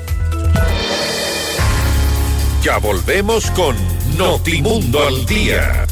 [2.63, 3.75] Ya volvemos con
[4.17, 5.87] Notimundo al día.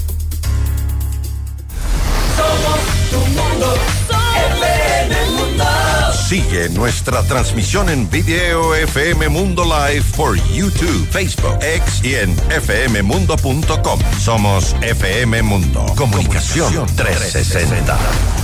[6.29, 13.99] Sigue nuestra transmisión en video FM Mundo Live por YouTube, Facebook, X y en fmmundo.com.
[14.19, 15.87] Somos FM Mundo.
[15.97, 17.97] Comunicación 360.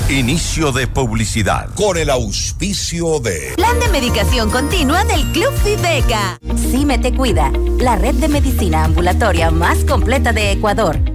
[0.10, 1.70] Inicio de publicidad.
[1.76, 3.54] Con el auspicio de...
[3.56, 6.40] Plan de medicación continua del Club Viveca.
[6.72, 11.15] Cime te cuida, la red de medicina ambulatoria más completa de Ecuador.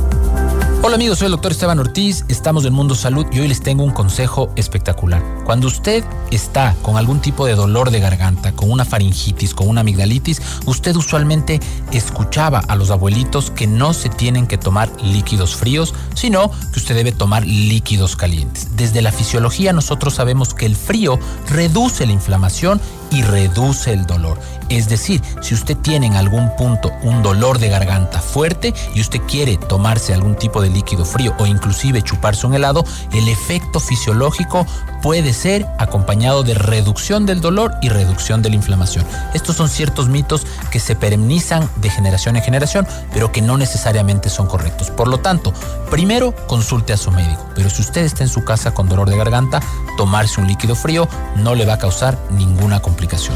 [0.83, 3.83] Hola amigos, soy el doctor Esteban Ortiz, estamos en Mundo Salud y hoy les tengo
[3.83, 5.23] un consejo espectacular.
[5.45, 9.81] Cuando usted está con algún tipo de dolor de garganta, con una faringitis, con una
[9.81, 11.59] amigdalitis, usted usualmente
[11.91, 16.95] escuchaba a los abuelitos que no se tienen que tomar líquidos fríos, sino que usted
[16.95, 18.69] debe tomar líquidos calientes.
[18.75, 24.39] Desde la fisiología nosotros sabemos que el frío reduce la inflamación y reduce el dolor.
[24.69, 29.19] Es decir, si usted tiene en algún punto un dolor de garganta fuerte y usted
[29.27, 32.83] quiere tomarse algún tipo de líquido frío o inclusive chuparse un helado,
[33.13, 34.65] el efecto fisiológico
[35.01, 39.05] puede ser acompañado de reducción del dolor y reducción de la inflamación.
[39.33, 44.29] Estos son ciertos mitos que se perennizan de generación en generación, pero que no necesariamente
[44.29, 44.91] son correctos.
[44.91, 45.53] Por lo tanto,
[45.89, 49.17] primero consulte a su médico, pero si usted está en su casa con dolor de
[49.17, 49.61] garganta,
[49.97, 53.35] tomarse un líquido frío no le va a causar ninguna complicación.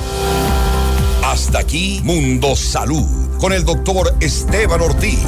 [1.24, 5.20] Hasta aquí Mundo Salud con el doctor Esteban Ortiz.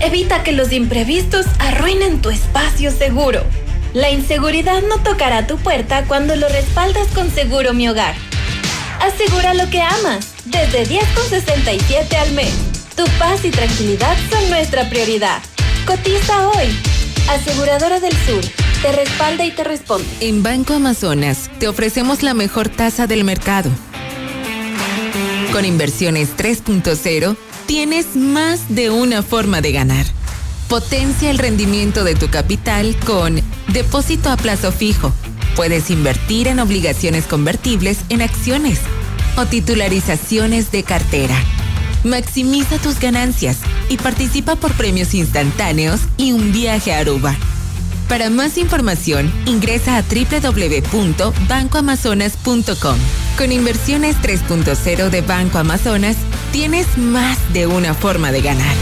[0.00, 3.42] Evita que los imprevistos arruinen tu espacio seguro.
[3.94, 8.14] La inseguridad no tocará tu puerta cuando lo respaldas con Seguro Mi Hogar.
[9.00, 12.52] Asegura lo que amas, desde 10,67 al mes.
[12.96, 15.42] Tu paz y tranquilidad son nuestra prioridad.
[15.86, 16.66] Cotiza hoy.
[17.28, 18.44] Aseguradora del Sur.
[18.82, 20.06] Te respalda y te responde.
[20.20, 23.70] En Banco Amazonas te ofrecemos la mejor tasa del mercado.
[25.52, 27.36] Con inversiones 3.0
[27.66, 30.06] tienes más de una forma de ganar.
[30.68, 35.12] Potencia el rendimiento de tu capital con depósito a plazo fijo.
[35.56, 38.80] Puedes invertir en obligaciones convertibles en acciones
[39.38, 41.36] o titularizaciones de cartera.
[42.04, 43.58] Maximiza tus ganancias
[43.88, 47.36] y participa por premios instantáneos y un viaje a Aruba.
[48.08, 52.98] Para más información, ingresa a www.bancoamazonas.com.
[53.36, 56.16] Con inversiones 3.0 de Banco Amazonas,
[56.50, 58.74] tienes más de una forma de ganar.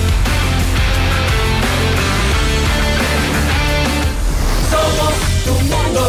[4.70, 5.12] Somos
[5.44, 6.08] tu mundo.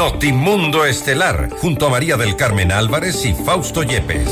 [0.00, 4.30] Notimundo Estelar, junto a María del Carmen Álvarez y Fausto Yepes.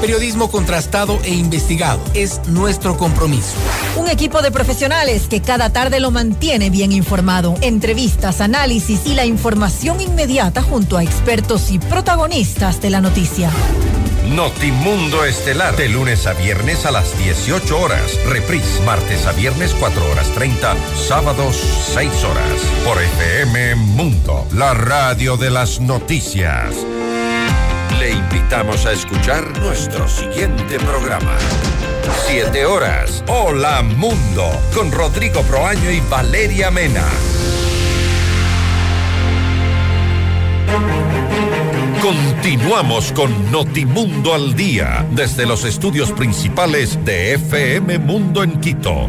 [0.00, 3.54] Periodismo contrastado e investigado es nuestro compromiso.
[3.94, 7.54] Un equipo de profesionales que cada tarde lo mantiene bien informado.
[7.60, 13.48] Entrevistas, análisis y la información inmediata junto a expertos y protagonistas de la noticia.
[14.28, 18.18] Notimundo Estelar, de lunes a viernes a las 18 horas.
[18.26, 21.56] Reprise, martes a viernes 4 horas 30, sábados
[21.94, 22.60] 6 horas.
[22.84, 26.76] Por FM Mundo, la radio de las noticias.
[27.98, 31.36] Le invitamos a escuchar nuestro siguiente programa.
[32.26, 33.22] Siete horas.
[33.28, 34.50] Hola Mundo.
[34.74, 37.04] Con Rodrigo Proaño y Valeria Mena.
[42.02, 45.06] Continuamos con Notimundo al Día.
[45.12, 49.08] Desde los estudios principales de FM Mundo en Quito.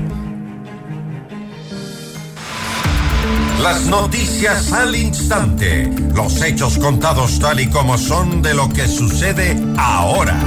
[3.64, 5.92] Las noticias al instante.
[6.14, 10.38] Los hechos contados tal y como son de lo que sucede ahora.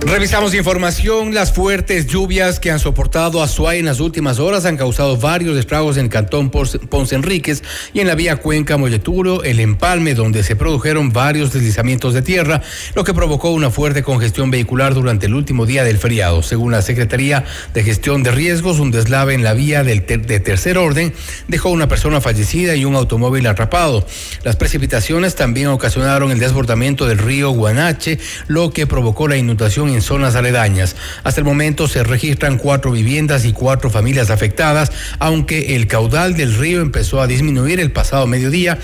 [0.00, 1.34] Revisamos información.
[1.34, 5.96] Las fuertes lluvias que han soportado Azuay en las últimas horas han causado varios estragos
[5.96, 10.56] en el cantón Ponce Enríquez y en la vía Cuenca Molleturo, el Empalme, donde se
[10.56, 12.62] produjeron varios deslizamientos de tierra,
[12.94, 16.42] lo que provocó una fuerte congestión vehicular durante el último día del feriado.
[16.42, 17.44] Según la Secretaría
[17.74, 21.12] de Gestión de Riesgos, un deslave en la vía del de tercer orden
[21.48, 24.06] dejó una persona fallecida y un automóvil atrapado.
[24.42, 30.02] Las precipitaciones también ocasionaron el desbordamiento del río Guanache, lo que provocó la inundación en
[30.02, 30.96] zonas aledañas.
[31.24, 36.56] Hasta el momento se registran cuatro viviendas y cuatro familias afectadas, aunque el caudal del
[36.56, 38.78] río empezó a disminuir el pasado mediodía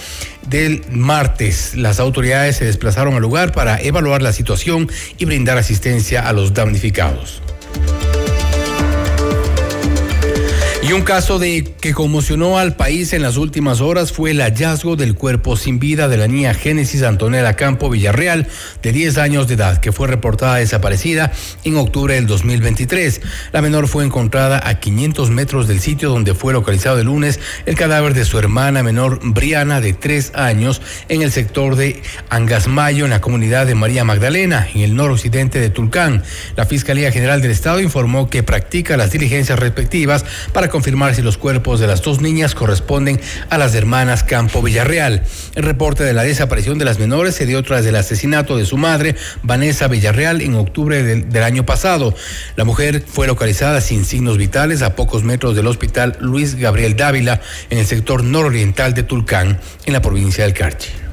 [0.48, 1.74] del martes.
[1.74, 6.55] Las autoridades se desplazaron al lugar para evaluar la situación y brindar asistencia a los
[6.55, 7.42] damnificados.
[10.87, 14.97] Y un caso de que conmocionó al país en las últimas horas fue el hallazgo
[14.97, 18.47] del cuerpo sin vida de la niña Génesis Antonella Campo Villarreal,
[18.82, 21.32] de 10 años de edad, que fue reportada desaparecida
[21.64, 23.22] en octubre del 2023.
[23.53, 27.76] La menor fue encontrada a 500 metros del sitio donde fue localizado el lunes el
[27.76, 33.11] cadáver de su hermana menor Briana, de 3 años, en el sector de Angasmayo, en
[33.11, 36.22] la comunidad de María Magdalena, en el noroccidente de Tulcán.
[36.57, 41.38] La Fiscalía General del Estado informó que practica las diligencias respectivas para confirmar si los
[41.38, 45.22] cuerpos de las dos niñas corresponden a las hermanas Campo Villarreal.
[45.54, 48.76] El reporte de la desaparición de las menores se dio tras el asesinato de su
[48.76, 49.14] madre,
[49.44, 52.12] Vanessa Villarreal, en octubre del, del año pasado.
[52.56, 57.40] La mujer fue localizada sin signos vitales a pocos metros del hospital Luis Gabriel Dávila,
[57.70, 61.03] en el sector nororiental de Tulcán, en la provincia del Carchi.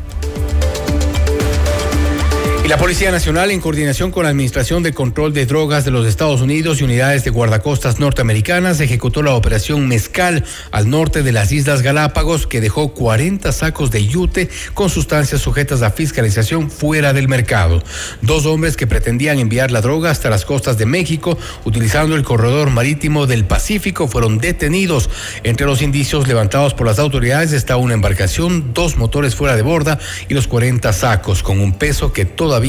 [2.72, 6.40] La Policía Nacional, en coordinación con la Administración de Control de Drogas de los Estados
[6.40, 11.82] Unidos y unidades de guardacostas norteamericanas, ejecutó la operación Mezcal al norte de las Islas
[11.82, 17.84] Galápagos, que dejó 40 sacos de yute con sustancias sujetas a fiscalización fuera del mercado.
[18.22, 22.70] Dos hombres que pretendían enviar la droga hasta las costas de México, utilizando el corredor
[22.70, 25.10] marítimo del Pacífico, fueron detenidos.
[25.44, 30.00] Entre los indicios levantados por las autoridades está una embarcación, dos motores fuera de borda
[30.30, 32.61] y los 40 sacos, con un peso que todo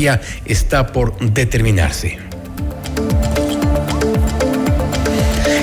[0.45, 2.19] está por determinarse.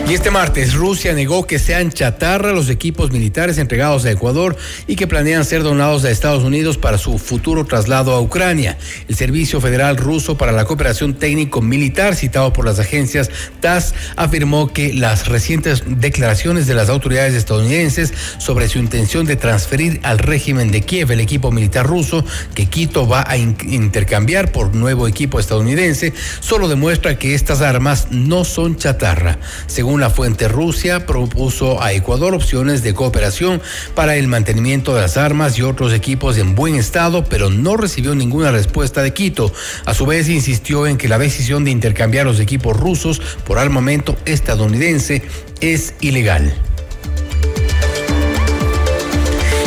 [0.09, 4.57] Y este martes Rusia negó que sean chatarra los equipos militares entregados a Ecuador
[4.87, 8.79] y que planean ser donados a Estados Unidos para su futuro traslado a Ucrania.
[9.07, 13.29] El Servicio Federal Ruso para la Cooperación Técnico Militar, citado por las agencias
[13.59, 19.99] TAS, afirmó que las recientes declaraciones de las autoridades estadounidenses sobre su intención de transferir
[20.01, 24.73] al régimen de Kiev el equipo militar ruso que Quito va a in intercambiar por
[24.73, 29.37] nuevo equipo estadounidense solo demuestra que estas armas no son chatarra.
[29.67, 33.61] Según la fuente Rusia, propuso a Ecuador opciones de cooperación
[33.95, 38.15] para el mantenimiento de las armas y otros equipos en buen estado, pero no recibió
[38.15, 39.51] ninguna respuesta de Quito.
[39.85, 44.17] A su vez, insistió en que la decisión de intercambiar los equipos rusos por armamento
[44.25, 45.23] estadounidense
[45.61, 46.68] es ilegal.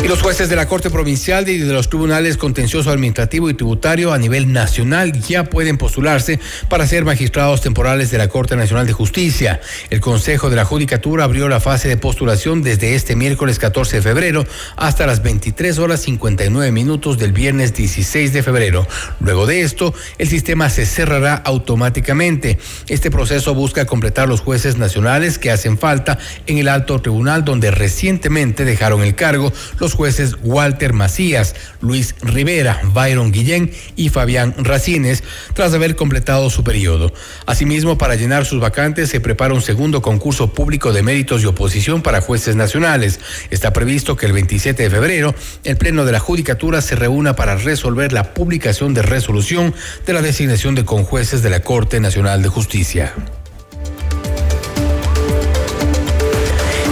[0.03, 4.12] Y los jueces de la Corte Provincial y de los tribunales contencioso administrativo y tributario
[4.12, 8.94] a nivel nacional ya pueden postularse para ser magistrados temporales de la Corte Nacional de
[8.94, 9.61] Justicia.
[9.90, 14.03] El Consejo de la Judicatura abrió la fase de postulación desde este miércoles 14 de
[14.03, 14.44] febrero
[14.74, 18.88] hasta las 23 horas 59 minutos del viernes 16 de febrero.
[19.20, 22.59] Luego de esto, el sistema se cerrará automáticamente.
[22.88, 27.70] Este proceso busca completar los jueces nacionales que hacen falta en el alto tribunal donde
[27.70, 35.22] recientemente dejaron el cargo los jueces Walter Macías, Luis Rivera, Byron Guillén y Fabián Racines,
[35.55, 37.12] tras haber completado su periodo.
[37.47, 42.03] Asimismo, para llenar sus vacantes se prepara un segundo concurso público de méritos y oposición
[42.03, 43.20] para jueces nacionales.
[43.51, 45.34] Está previsto que el 27 de febrero
[45.64, 49.74] el Pleno de la Judicatura se reúna para resolver la publicación de resolución
[50.07, 53.12] de la designación de conjueces de la Corte Nacional de Justicia.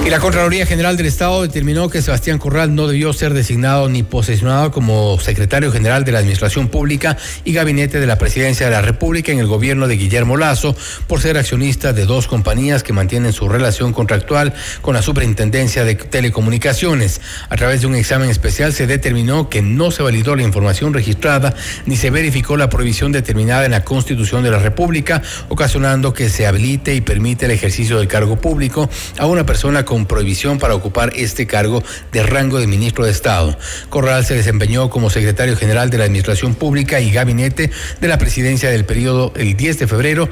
[0.02, 4.02] Y la Contraloría General del Estado determinó que Sebastián Corral no debió ser designado ni
[4.02, 8.80] posesionado como secretario general de la Administración Pública y Gabinete de la Presidencia de la
[8.80, 10.74] República en el gobierno de Guillermo Lazo
[11.06, 15.96] por ser accionista de dos compañías que mantienen su relación contractual con la Superintendencia de
[15.96, 17.20] Telecomunicaciones.
[17.50, 21.54] A través de un examen especial se determinó que no se validó la información registrada
[21.84, 25.20] ni se verificó la prohibición determinada en la Constitución de la República,
[25.50, 28.88] ocasionando que se habilite y permite el ejercicio del cargo público
[29.18, 31.82] a una persona con prohibición para ocupar este cargo
[32.12, 33.58] de rango de ministro de Estado.
[33.88, 38.70] Corral se desempeñó como secretario general de la Administración Pública y Gabinete de la Presidencia
[38.70, 40.30] del periodo el 10 de febrero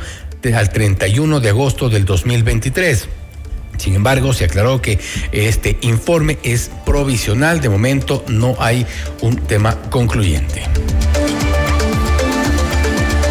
[0.55, 3.09] al 31 de agosto del 2023.
[3.79, 5.01] Sin embargo, se aclaró que
[5.33, 7.61] este informe es provisional.
[7.61, 8.87] De momento no hay
[9.23, 10.63] un tema concluyente.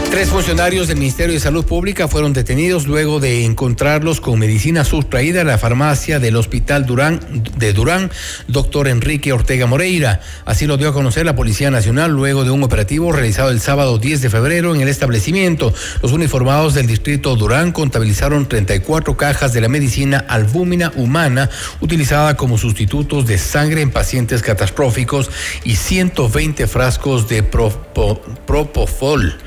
[0.10, 5.42] Tres funcionarios del Ministerio de Salud Pública fueron detenidos luego de encontrarlos con medicina sustraída
[5.42, 7.20] en la farmacia del Hospital Durán
[7.58, 8.10] de Durán,
[8.48, 10.22] doctor Enrique Ortega Moreira.
[10.46, 13.98] Así lo dio a conocer la Policía Nacional luego de un operativo realizado el sábado
[13.98, 15.74] 10 de febrero en el establecimiento.
[16.02, 21.50] Los uniformados del distrito Durán contabilizaron 34 cajas de la medicina albúmina humana
[21.82, 25.30] utilizada como sustitutos de sangre en pacientes catastróficos
[25.64, 29.38] y 120 frascos de propofol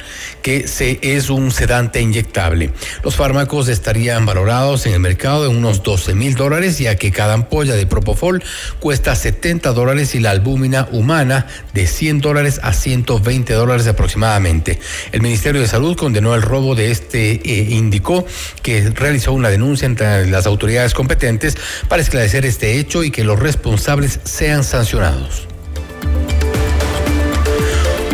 [0.42, 2.70] que es un sedante inyectable.
[3.02, 7.34] Los fármacos estarían valorados en el mercado en unos 12 mil dólares, ya que cada
[7.34, 8.42] ampolla de Propofol
[8.78, 14.80] cuesta 70 dólares y la albúmina humana de 100 dólares a 120 dólares aproximadamente.
[15.12, 18.26] El Ministerio de Salud condenó el robo de este, eh, indicó
[18.62, 21.56] que realizó una denuncia entre las autoridades competentes
[21.88, 25.46] para esclarecer este hecho y que los responsables sean sancionados.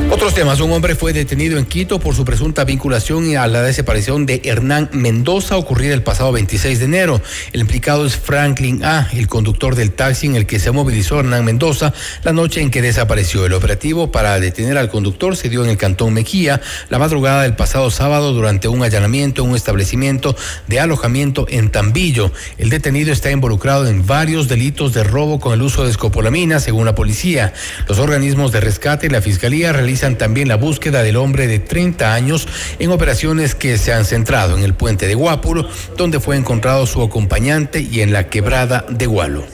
[0.08, 0.60] Otros temas.
[0.60, 4.88] Un hombre fue detenido en Quito por su presunta vinculación a la desaparición de Hernán
[4.92, 7.20] Mendoza ocurrida el pasado 26 de enero.
[7.52, 11.44] El implicado es Franklin A., el conductor del taxi en el que se movilizó Hernán
[11.44, 11.92] Mendoza
[12.22, 13.44] la noche en que desapareció.
[13.46, 17.56] El operativo para detener al conductor se dio en el cantón Mejía la madrugada del
[17.56, 20.36] pasado sábado durante un allanamiento en un establecimiento
[20.68, 22.30] de alojamiento en Tambillo.
[22.58, 26.84] El detenido está involucrado en varios delitos de robo con el uso de escopolamina, según
[26.84, 27.52] la policía.
[27.88, 32.12] Los organismos de rescate y la fiscalía realizan también la búsqueda del hombre de 30
[32.12, 32.46] años
[32.78, 37.02] en operaciones que se han centrado en el puente de Guápulo, donde fue encontrado su
[37.02, 39.44] acompañante y en la quebrada de Gualo.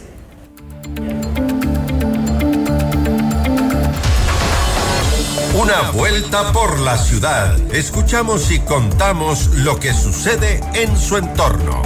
[5.55, 7.57] Una vuelta por la ciudad.
[7.73, 11.83] Escuchamos y contamos lo que sucede en su entorno.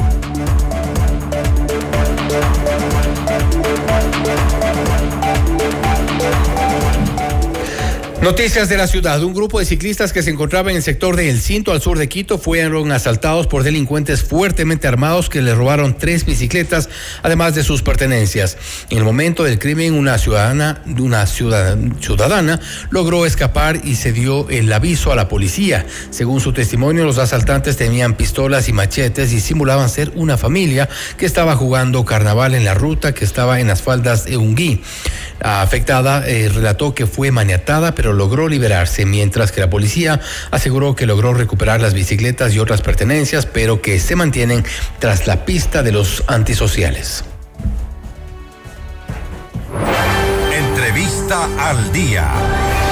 [8.26, 9.22] Noticias de la ciudad.
[9.22, 11.96] Un grupo de ciclistas que se encontraba en el sector de El Cinto al sur
[11.96, 16.88] de Quito fueron asaltados por delincuentes fuertemente armados que le robaron tres bicicletas,
[17.22, 18.58] además de sus pertenencias.
[18.90, 22.58] En el momento del crimen, una ciudadana, una ciudadana
[22.90, 25.86] logró escapar y se dio el aviso a la policía.
[26.10, 31.26] Según su testimonio, los asaltantes tenían pistolas y machetes y simulaban ser una familia que
[31.26, 34.82] estaba jugando carnaval en la ruta que estaba en las faldas de Unguí.
[35.40, 40.20] Afectada eh, relató que fue maniatada, pero logró liberarse, mientras que la policía
[40.50, 44.64] aseguró que logró recuperar las bicicletas y otras pertenencias, pero que se mantienen
[44.98, 47.24] tras la pista de los antisociales.
[50.52, 52.85] Entrevista al día.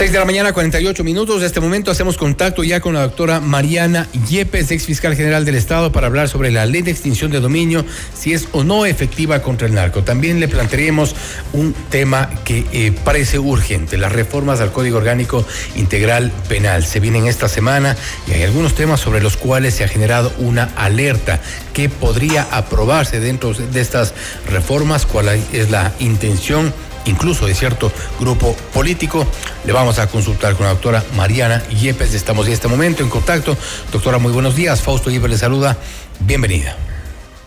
[0.00, 1.42] Seis de la mañana, 48 minutos.
[1.42, 5.56] De este momento hacemos contacto ya con la doctora Mariana Yepes, ex fiscal general del
[5.56, 7.84] Estado, para hablar sobre la ley de extinción de dominio,
[8.14, 10.02] si es o no efectiva contra el narco.
[10.02, 11.14] También le plantearemos
[11.52, 15.46] un tema que eh, parece urgente, las reformas al Código Orgánico
[15.76, 16.82] Integral Penal.
[16.86, 17.94] Se vienen esta semana
[18.26, 21.42] y hay algunos temas sobre los cuales se ha generado una alerta
[21.74, 24.14] que podría aprobarse dentro de estas
[24.48, 26.72] reformas, cuál es la intención
[27.04, 29.26] incluso de cierto grupo político.
[29.64, 32.14] Le vamos a consultar con la doctora Mariana Yepes.
[32.14, 33.56] Estamos en este momento en contacto.
[33.92, 34.82] Doctora, muy buenos días.
[34.82, 35.76] Fausto Yepes le saluda.
[36.20, 36.76] Bienvenida.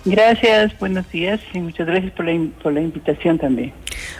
[0.05, 3.71] Gracias, buenos días y muchas gracias por la, por la invitación también.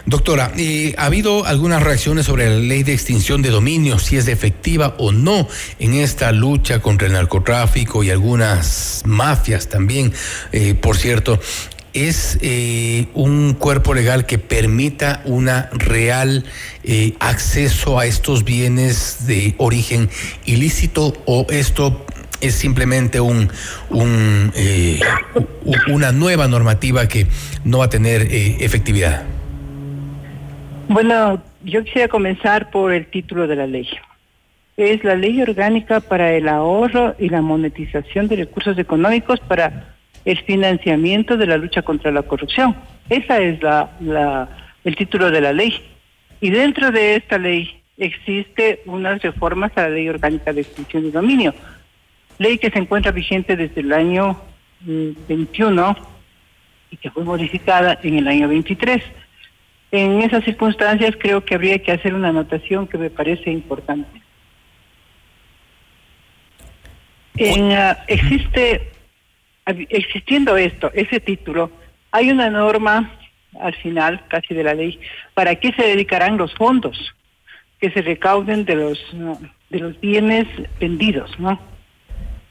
[0.06, 4.26] Doctora, eh, ¿ha habido algunas reacciones sobre la ley de extinción de dominio, si es
[4.28, 5.46] efectiva o no
[5.78, 10.12] en esta lucha contra el narcotráfico y algunas mafias también?
[10.52, 11.38] Eh, por cierto,
[11.94, 16.44] es eh, un cuerpo legal que permita una real
[16.82, 20.10] eh, acceso a estos bienes de origen
[20.44, 22.04] ilícito o esto
[22.40, 23.48] es simplemente un,
[24.54, 25.00] eh,
[25.86, 27.26] una nueva normativa que
[27.64, 29.22] no va a tener efectividad.
[30.88, 33.88] Bueno, yo quisiera comenzar por el título de la ley.
[34.76, 39.93] Es la ley orgánica para el ahorro y la monetización de recursos económicos para
[40.24, 42.74] el financiamiento de la lucha contra la corrupción.
[43.08, 44.48] Esa es la,
[44.84, 45.80] el título de la ley.
[46.40, 51.10] Y dentro de esta ley existe unas reformas a la ley orgánica de extinción de
[51.10, 51.54] dominio,
[52.38, 54.40] ley que se encuentra vigente desde el año
[54.80, 55.96] 21 mm,
[56.90, 59.02] y que fue modificada en el año 23.
[59.92, 64.24] En esas circunstancias creo que habría que hacer una anotación que me parece importante.
[67.36, 68.92] En, uh, existe,
[69.66, 71.70] existiendo esto, ese título,
[72.10, 73.10] hay una norma
[73.60, 74.98] al final casi de la ley
[75.34, 77.14] para qué se dedicarán los fondos
[77.80, 78.98] que se recauden de los
[79.70, 80.46] de los bienes
[80.78, 81.58] vendidos, ¿no?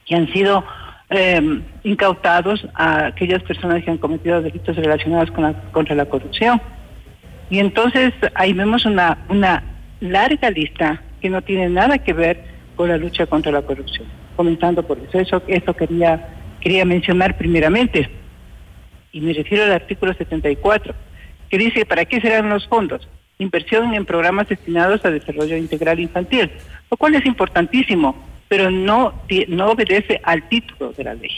[0.05, 0.66] Que han sido
[1.09, 6.61] eh, incautados a aquellas personas que han cometido delitos relacionados con la, contra la corrupción.
[7.49, 9.64] Y entonces ahí vemos una, una
[9.99, 12.43] larga lista que no tiene nada que ver
[12.76, 14.07] con la lucha contra la corrupción.
[14.36, 16.28] Comenzando por eso, eso, eso quería,
[16.64, 18.09] quería mencionar primeramente.
[19.11, 20.95] Y me refiero al artículo 74,
[21.49, 23.07] que dice, ¿para qué serán los fondos?
[23.38, 26.49] Inversión en programas destinados a desarrollo integral infantil,
[26.89, 28.16] lo cual es importantísimo,
[28.47, 29.14] pero no,
[29.49, 31.32] no obedece al título de la ley.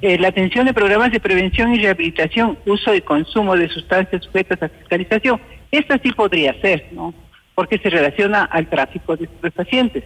[0.00, 4.62] Eh, la atención de programas de prevención y rehabilitación, uso y consumo de sustancias sujetas
[4.62, 5.40] a fiscalización.
[5.70, 7.14] Esta sí podría ser, ¿no?
[7.54, 10.04] Porque se relaciona al tráfico de pacientes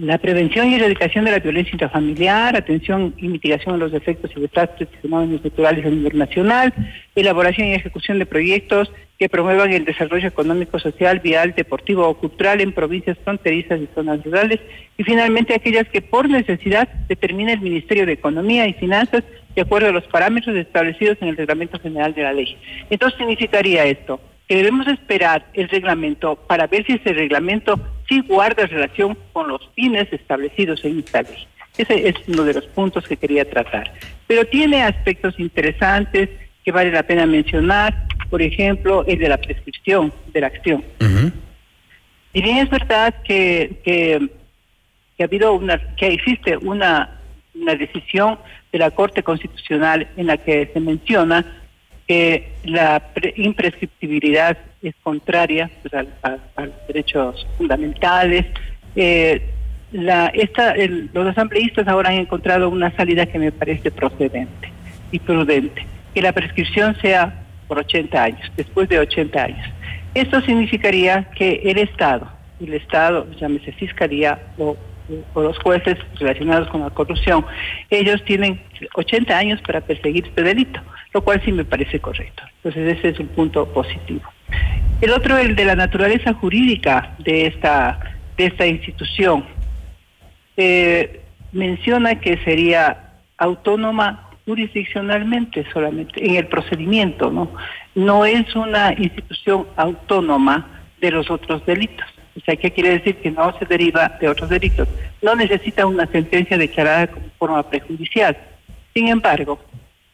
[0.00, 4.40] la prevención y erradicación de la violencia intrafamiliar, atención y mitigación de los efectos y
[4.40, 6.72] desastres y fenómenos a nivel nacional,
[7.14, 12.62] elaboración y ejecución de proyectos que promuevan el desarrollo económico, social, vial, deportivo o cultural
[12.62, 14.60] en provincias fronterizas y zonas rurales,
[14.96, 19.22] y finalmente aquellas que por necesidad determine el Ministerio de Economía y Finanzas
[19.54, 22.56] de acuerdo a los parámetros establecidos en el Reglamento General de la Ley.
[22.88, 27.78] Entonces significaría esto, que debemos esperar el reglamento para ver si ese reglamento
[28.10, 31.46] sí guarda relación con los fines establecidos en esta ley.
[31.78, 33.92] Ese es uno de los puntos que quería tratar.
[34.26, 36.28] Pero tiene aspectos interesantes
[36.64, 40.84] que vale la pena mencionar, por ejemplo, el de la prescripción de la acción.
[42.32, 44.28] Y bien es verdad que, que,
[45.20, 47.20] ha habido una, que existe una,
[47.54, 48.38] una decisión
[48.72, 51.59] de la Corte Constitucional en la que se menciona
[52.10, 53.00] que la
[53.36, 55.94] imprescriptibilidad es contraria pues,
[56.24, 58.46] a, los derechos fundamentales.
[58.96, 59.40] Eh,
[59.92, 64.72] los asambleístas ahora han encontrado una salida que me parece procedente
[65.12, 69.68] y prudente, que la prescripción sea por 80 años, después de 80 años.
[70.12, 72.28] Esto significaría que el Estado,
[72.60, 74.76] el Estado, llámese Fiscalía o
[75.34, 77.44] o los jueces relacionados con la corrupción,
[77.88, 78.60] ellos tienen
[78.94, 80.80] 80 años para perseguir este delito,
[81.12, 82.42] lo cual sí me parece correcto.
[82.62, 84.22] Entonces ese es un punto positivo.
[85.00, 87.98] El otro, el de la naturaleza jurídica de esta,
[88.36, 89.44] de esta institución,
[90.56, 91.20] eh,
[91.52, 97.50] menciona que sería autónoma jurisdiccionalmente solamente en el procedimiento, ¿no?
[97.94, 102.06] No es una institución autónoma de los otros delitos.
[102.40, 103.16] O sea, ¿qué quiere decir?
[103.16, 104.88] Que no se deriva de otros delitos.
[105.20, 108.36] No necesita una sentencia declarada como forma prejudicial.
[108.94, 109.58] Sin embargo,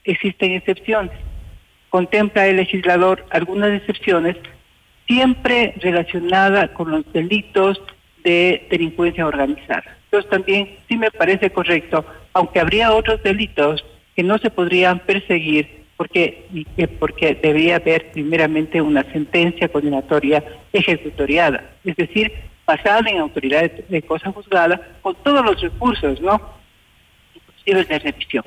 [0.04, 1.12] existen excepciones.
[1.88, 4.36] Contempla el legislador algunas excepciones
[5.06, 7.80] siempre relacionadas con los delitos
[8.24, 9.84] de delincuencia organizada.
[10.04, 13.84] Entonces también sí me parece correcto, aunque habría otros delitos
[14.16, 16.46] que no se podrían perseguir porque,
[16.98, 22.32] porque debería haber primeramente una sentencia condenatoria ejecutoriada, es decir,
[22.66, 26.40] basada en autoridad de, cosa juzgada con todos los recursos, ¿no?
[27.34, 28.44] Inclusive de revisión.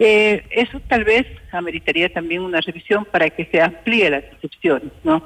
[0.00, 5.22] Eh, eso tal vez ameritaría también una revisión para que se amplíe las excepciones, ¿no?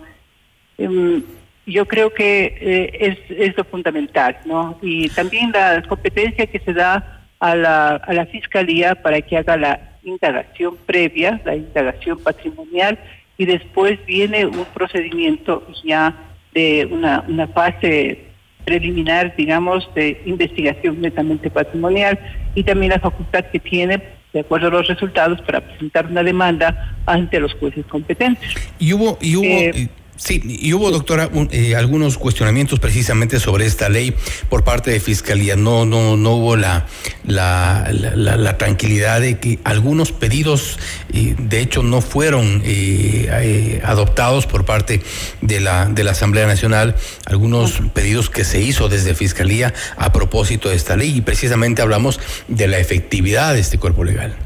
[0.78, 1.22] Em,
[1.66, 4.78] yo creo que eh, es, es lo fundamental, ¿no?
[4.82, 9.56] Y también la competencia que se da a la, a la Fiscalía para que haga
[9.56, 12.98] la indagación previa, la indagación patrimonial,
[13.38, 16.14] y después viene un procedimiento ya
[16.54, 18.26] de una, una fase
[18.64, 22.18] preliminar, digamos, de investigación netamente patrimonial
[22.54, 26.96] y también la facultad que tiene, de acuerdo a los resultados, para presentar una demanda
[27.06, 28.54] ante los jueces competentes.
[28.78, 33.88] Y hubo, y hubo, eh, Sí, y hubo, doctora, eh, algunos cuestionamientos precisamente sobre esta
[33.88, 34.14] ley
[34.50, 35.56] por parte de Fiscalía.
[35.56, 36.86] No, no, no hubo la,
[37.24, 40.78] la, la, tranquilidad de que algunos pedidos,
[41.12, 45.02] eh, de hecho, no fueron eh, adoptados por parte
[45.40, 46.94] de la, de la Asamblea Nacional.
[47.24, 51.16] Algunos pedidos que se hizo desde Fiscalía a propósito de esta ley.
[51.16, 54.36] Y precisamente hablamos de la efectividad de este cuerpo legal.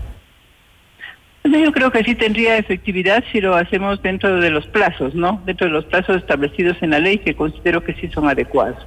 [1.46, 5.42] Yo creo que sí tendría efectividad si lo hacemos dentro de los plazos, ¿no?
[5.46, 8.84] Dentro de los plazos establecidos en la ley, que considero que sí son adecuados.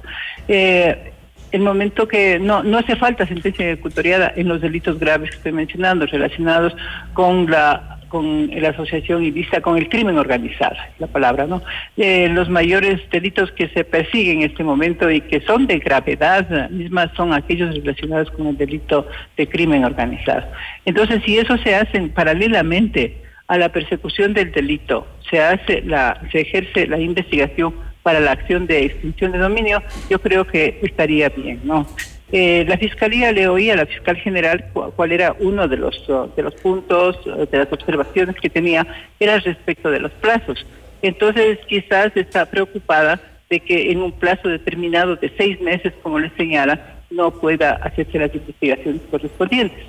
[0.48, 1.12] Eh,
[1.52, 5.52] el momento que no, no hace falta sentencia ejecutoriada en los delitos graves que estoy
[5.52, 6.76] mencionando, relacionados
[7.12, 11.62] con la con la asociación y vista con el crimen organizado, la palabra, ¿no?
[11.96, 16.68] Eh, los mayores delitos que se persiguen en este momento y que son de gravedad
[16.68, 19.06] misma son aquellos relacionados con el delito
[19.38, 20.46] de crimen organizado.
[20.84, 26.40] Entonces, si eso se hace paralelamente a la persecución del delito, se hace la, se
[26.40, 31.60] ejerce la investigación para la acción de extinción de dominio, yo creo que estaría bien,
[31.64, 31.86] ¿no?
[32.32, 36.30] Eh, la Fiscalía le oía a la Fiscal General cuál era uno de los, uh,
[36.36, 38.86] de los puntos, uh, de las observaciones que tenía,
[39.18, 40.64] era respecto de los plazos.
[41.02, 46.30] Entonces, quizás está preocupada de que en un plazo determinado de seis meses, como le
[46.36, 49.84] señala, no pueda hacerse las investigaciones correspondientes.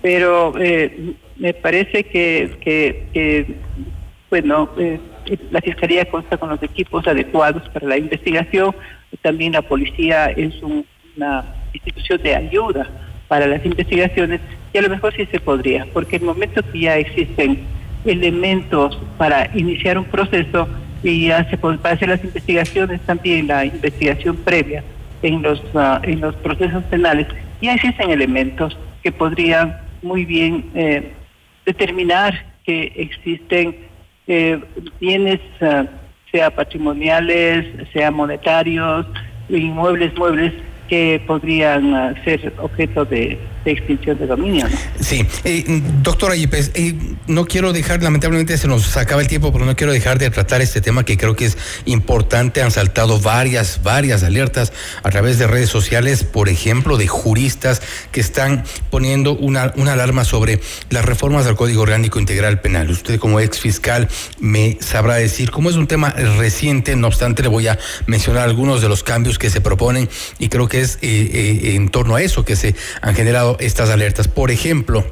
[0.00, 3.54] Pero eh, me parece que, que,
[4.30, 4.98] bueno, eh,
[5.50, 8.74] la Fiscalía consta con los equipos adecuados para la investigación,
[9.20, 10.86] también la policía es un
[11.16, 12.88] una institución de ayuda
[13.28, 14.40] para las investigaciones
[14.72, 17.60] y a lo mejor sí se podría, porque en el momento que ya existen
[18.04, 20.68] elementos para iniciar un proceso
[21.02, 24.82] y ya se puede hacer las investigaciones también la investigación previa
[25.22, 27.26] en los ah, en los procesos penales
[27.60, 31.12] ya existen elementos que podrían muy bien eh,
[31.64, 32.34] determinar
[32.64, 33.76] que existen
[34.26, 34.60] eh,
[35.00, 35.86] bienes uh,
[36.30, 39.06] sea patrimoniales sea monetarios
[39.48, 40.52] inmuebles muebles
[40.90, 44.66] que podrían ah, ser objeto de, extinción de dominio.
[45.00, 45.64] Sí, eh,
[46.02, 46.94] doctora Yepes, eh,
[47.28, 50.62] no quiero dejar, lamentablemente se nos acaba el tiempo, pero no quiero dejar de tratar
[50.62, 52.62] este tema que creo que es importante.
[52.62, 54.72] Han saltado varias, varias alertas
[55.04, 60.24] a través de redes sociales, por ejemplo, de juristas que están poniendo una, una alarma
[60.24, 62.90] sobre las reformas del Código Orgánico Integral Penal.
[62.90, 64.08] Usted como ex fiscal
[64.40, 68.80] me sabrá decir, cómo es un tema reciente, no obstante le voy a mencionar algunos
[68.80, 72.44] de los cambios que se proponen y creo que eh, eh, en torno a eso
[72.44, 74.28] que se han generado estas alertas.
[74.28, 75.04] Por ejemplo,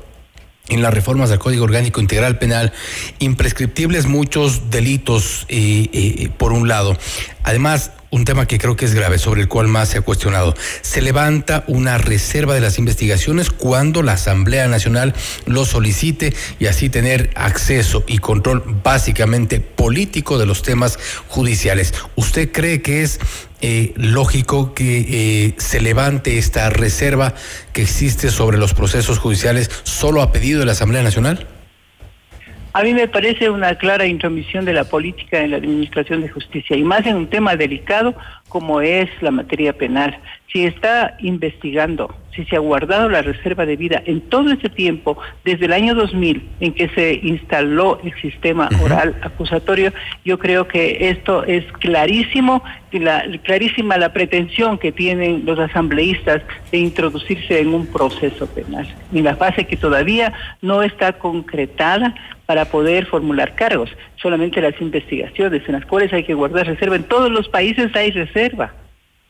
[0.68, 2.72] en las reformas del Código Orgánico Integral Penal,
[3.18, 6.96] imprescriptibles muchos delitos, eh, por un lado.
[7.42, 10.54] Además, un tema que creo que es grave, sobre el cual más se ha cuestionado.
[10.82, 15.14] Se levanta una reserva de las investigaciones cuando la Asamblea Nacional
[15.46, 20.98] lo solicite y así tener acceso y control básicamente político de los temas
[21.28, 21.94] judiciales.
[22.16, 23.18] ¿Usted cree que es
[23.60, 25.00] eh, lógico que
[25.46, 27.34] eh, se levante esta reserva
[27.72, 31.57] que existe sobre los procesos judiciales solo a pedido de la Asamblea Nacional?
[32.78, 36.76] A mí me parece una clara intromisión de la política en la administración de justicia
[36.76, 38.14] y más en un tema delicado
[38.48, 40.16] como es la materia penal.
[40.52, 45.18] Si está investigando, si se ha guardado la reserva de vida en todo ese tiempo,
[45.44, 49.92] desde el año 2000 en que se instaló el sistema oral acusatorio,
[50.24, 52.62] yo creo que esto es clarísimo,
[52.92, 59.24] la, clarísima la pretensión que tienen los asambleístas de introducirse en un proceso penal, en
[59.24, 60.32] la fase que todavía
[60.62, 62.14] no está concretada
[62.46, 63.90] para poder formular cargos,
[64.22, 66.94] solamente las investigaciones en las cuales hay que guardar reserva.
[66.94, 68.72] En todos los países hay reserva.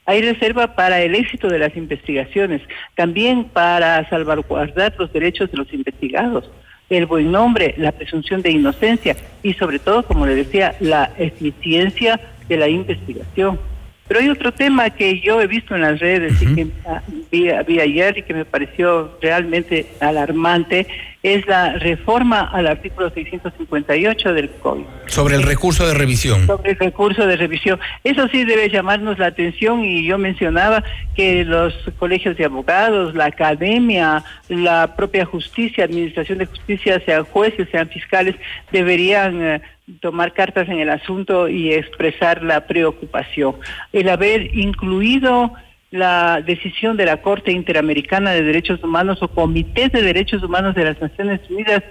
[0.09, 2.62] Hay reserva para el éxito de las investigaciones,
[2.96, 6.50] también para salvaguardar los derechos de los investigados,
[6.88, 12.18] el buen nombre, la presunción de inocencia y sobre todo, como le decía, la eficiencia
[12.48, 13.61] de la investigación.
[14.06, 17.78] Pero hay otro tema que yo he visto en las redes y que ah, vi,
[17.78, 20.86] ayer y que me pareció realmente alarmante,
[21.22, 24.88] es la reforma al artículo 658 del Código.
[25.06, 26.46] Sobre el recurso de revisión.
[26.46, 27.80] Sobre el recurso de revisión.
[28.04, 30.84] Eso sí debe llamarnos la atención y yo mencionaba
[31.16, 37.68] que los colegios de abogados, la academia, la propia justicia, administración de justicia, sean jueces,
[37.70, 38.36] sean fiscales,
[38.70, 39.42] deberían...
[39.42, 39.60] Eh,
[40.00, 43.56] tomar cartas en el asunto y expresar la preocupación.
[43.92, 45.54] El haber incluido
[45.91, 50.84] la decisión de la Corte Interamericana de Derechos Humanos o Comité de Derechos Humanos de
[50.84, 51.82] las Naciones Unidas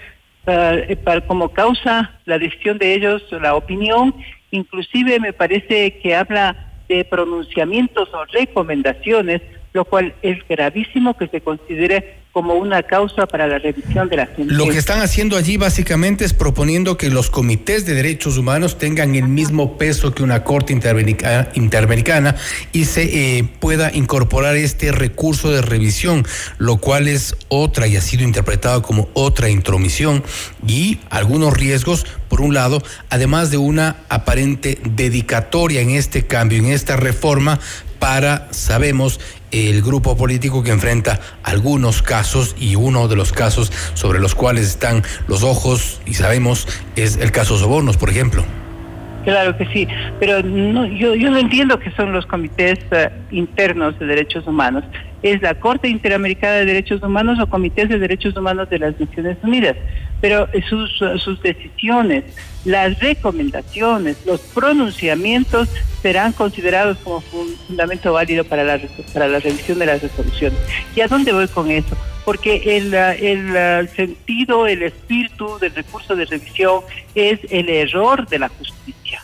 [0.45, 4.16] eh, para, como causa la decisión de ellos, la opinión,
[4.52, 9.41] inclusive me parece que habla de pronunciamientos o recomendaciones,
[9.74, 14.28] lo cual es gravísimo que se considere como una causa para la revisión de la
[14.28, 14.58] sentencia.
[14.58, 19.16] Lo que están haciendo allí básicamente es proponiendo que los comités de derechos humanos tengan
[19.16, 22.36] el mismo peso que una corte interamericana, interamericana
[22.74, 26.28] y se eh, pueda incorporar este recurso de revisión,
[26.60, 30.24] lo cual es otra y ha sido interpretado como otra intromisión
[30.68, 36.68] y algunos riesgos, por un lado, además de una aparente dedicatoria en este cambio, en
[36.68, 37.60] esta reforma
[38.00, 39.20] para, sabemos,
[39.52, 44.68] el grupo político que enfrenta algunos casos y uno de los casos sobre los cuales
[44.68, 48.43] están los ojos y sabemos es el caso Sobornos, por ejemplo.
[49.24, 49.86] Claro que sí,
[50.22, 54.86] pero no, yo, yo no entiendo que son los comités uh, internos de derechos humanos.
[55.22, 59.38] ¿Es la Corte Interamericana de Derechos Humanos o comités de derechos humanos de las Naciones
[59.43, 59.76] Unidas?
[60.20, 62.24] Pero sus, sus decisiones,
[62.65, 65.70] las recomendaciones, los pronunciamientos
[66.01, 68.80] serán considerados como fundamento válido para la,
[69.13, 70.59] para la revisión de las resoluciones.
[70.95, 71.95] ¿Y a dónde voy con eso?
[72.26, 76.82] Porque el, el sentido, el espíritu del recurso de revisión
[77.15, 79.22] es el error de la justicia.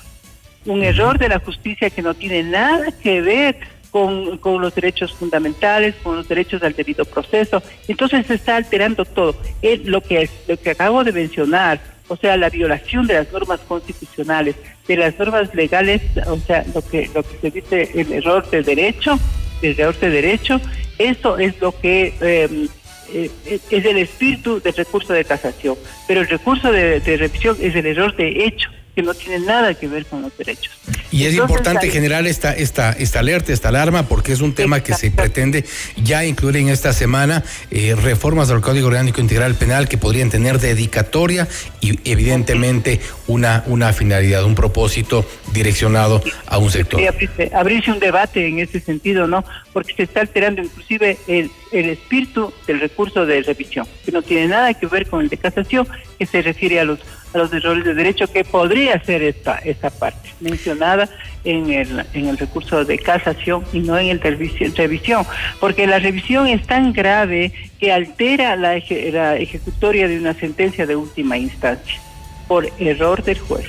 [0.66, 3.58] Un error de la justicia que no tiene nada que ver
[3.94, 7.62] con, con, los derechos fundamentales, con los derechos al debido proceso.
[7.88, 9.36] Entonces se está alterando todo.
[9.62, 13.60] Es lo que, lo que acabo de mencionar, o sea, la violación de las normas
[13.68, 14.56] constitucionales,
[14.88, 18.64] de las normas legales, o sea, lo que, lo que se dice el error de
[18.64, 19.20] derecho,
[19.62, 20.60] el error de derecho,
[20.98, 22.16] eso es lo que...
[22.20, 22.68] Eh,
[23.14, 25.78] eh, es el espíritu del recurso de casación,
[26.08, 29.88] pero el recurso de revisión es el error de hecho, que no tiene nada que
[29.88, 30.72] ver con los derechos.
[31.12, 31.92] Y es Entonces, importante hay...
[31.92, 35.66] generar esta, esta, esta alerta, esta alarma, porque es un tema que se pretende
[35.98, 40.60] ya incluir en esta semana eh, reformas del Código Orgánico Integral Penal que podrían tener
[40.60, 41.48] dedicatoria
[41.82, 47.02] y evidentemente una, una finalidad, un propósito direccionado a un sector.
[47.08, 49.44] Abrirse, abrirse, un debate en ese sentido, ¿no?
[49.72, 54.48] Porque se está alterando inclusive el, el espíritu del recurso de revisión, que no tiene
[54.48, 55.88] nada que ver con el de casación,
[56.20, 57.00] que se refiere a los
[57.34, 61.10] a los errores de derecho que podría ser esta esta parte mencionada
[61.44, 65.26] en el en el recurso de casación y no en el revisión
[65.60, 68.74] porque la revisión es tan grave que altera la,
[69.12, 72.00] la ejecutoria de una sentencia de última instancia
[72.48, 73.66] por error del juez.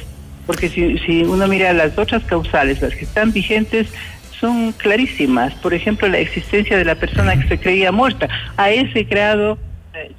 [0.46, 3.88] Porque si, si uno mira las otras causales las que están vigentes
[4.38, 5.54] son clarísimas.
[5.54, 8.28] Por ejemplo la existencia de la persona que se creía muerta.
[8.56, 9.58] A ese grado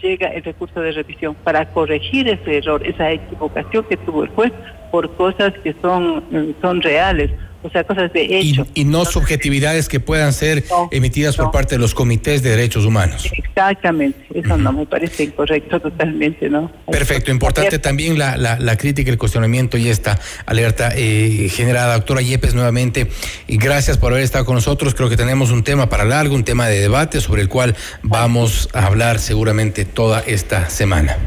[0.02, 1.36] llega el recurso de revisión.
[1.44, 4.52] Para corregir ese error, esa equivocación que tuvo el juez
[4.92, 7.32] por cosas que son, son reales,
[7.66, 8.68] o sea, cosas de hecho.
[8.76, 11.46] Y, y no subjetividades que puedan ser no, emitidas no.
[11.46, 13.28] por parte de los comités de derechos humanos.
[13.36, 14.62] Exactamente, eso uh -huh.
[14.62, 16.72] no me parece incorrecto totalmente, ¿no?
[16.90, 21.96] Perfecto, importante también la, la, la crítica, el cuestionamiento y esta alerta eh, generada.
[21.96, 23.08] Doctora Yepes, nuevamente,
[23.48, 24.94] y gracias por haber estado con nosotros.
[24.94, 28.70] Creo que tenemos un tema para largo, un tema de debate sobre el cual vamos
[28.74, 31.18] a hablar seguramente toda esta semana.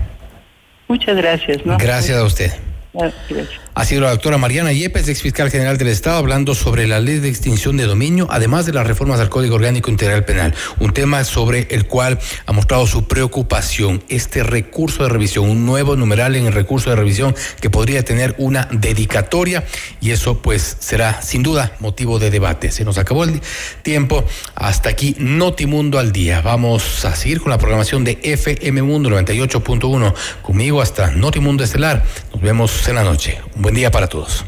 [0.88, 1.66] Muchas gracias.
[1.66, 1.76] ¿no?
[1.78, 2.52] Gracias a usted.
[2.94, 3.48] Gracias.
[3.78, 7.20] Ha sido la doctora Mariana Yepes, ex fiscal general del Estado, hablando sobre la ley
[7.20, 10.52] de extinción de dominio, además de las reformas al Código Orgánico Integral Penal.
[10.80, 14.02] Un tema sobre el cual ha mostrado su preocupación.
[14.08, 18.34] Este recurso de revisión, un nuevo numeral en el recurso de revisión que podría tener
[18.38, 19.64] una dedicatoria
[20.00, 22.72] y eso pues será sin duda motivo de debate.
[22.72, 23.40] Se nos acabó el
[23.82, 24.24] tiempo.
[24.56, 26.40] Hasta aquí Notimundo al día.
[26.40, 30.14] Vamos a seguir con la programación de FM Mundo 98.1.
[30.42, 32.02] Conmigo hasta Notimundo Estelar.
[32.32, 33.38] Nos vemos en la noche.
[33.54, 34.46] Un buen día para todos.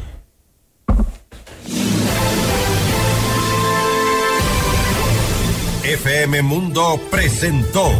[5.83, 7.91] FM Mundo presentó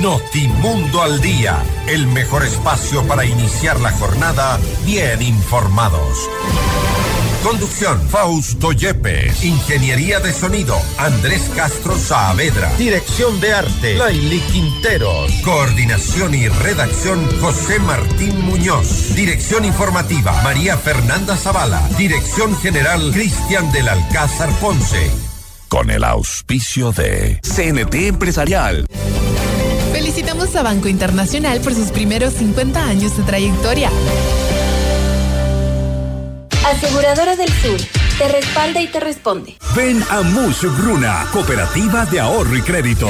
[0.00, 6.30] Notimundo al Día, el mejor espacio para iniciar la jornada bien informados.
[7.42, 9.42] Conducción, Fausto Yepes.
[9.42, 12.70] Ingeniería de sonido, Andrés Castro Saavedra.
[12.76, 15.32] Dirección de arte, Laili Quinteros.
[15.42, 19.14] Coordinación y redacción, José Martín Muñoz.
[19.14, 21.80] Dirección informativa, María Fernanda Zavala.
[21.96, 25.10] Dirección general, Cristian del Alcázar Ponce.
[25.68, 28.86] Con el auspicio de CNT Empresarial.
[29.92, 33.90] Felicitamos a Banco Internacional por sus primeros 50 años de trayectoria.
[36.64, 37.80] Aseguradora del Sur,
[38.18, 39.56] te respalda y te responde.
[39.74, 43.08] Ven a Mush Gruna, Cooperativa de Ahorro y Crédito.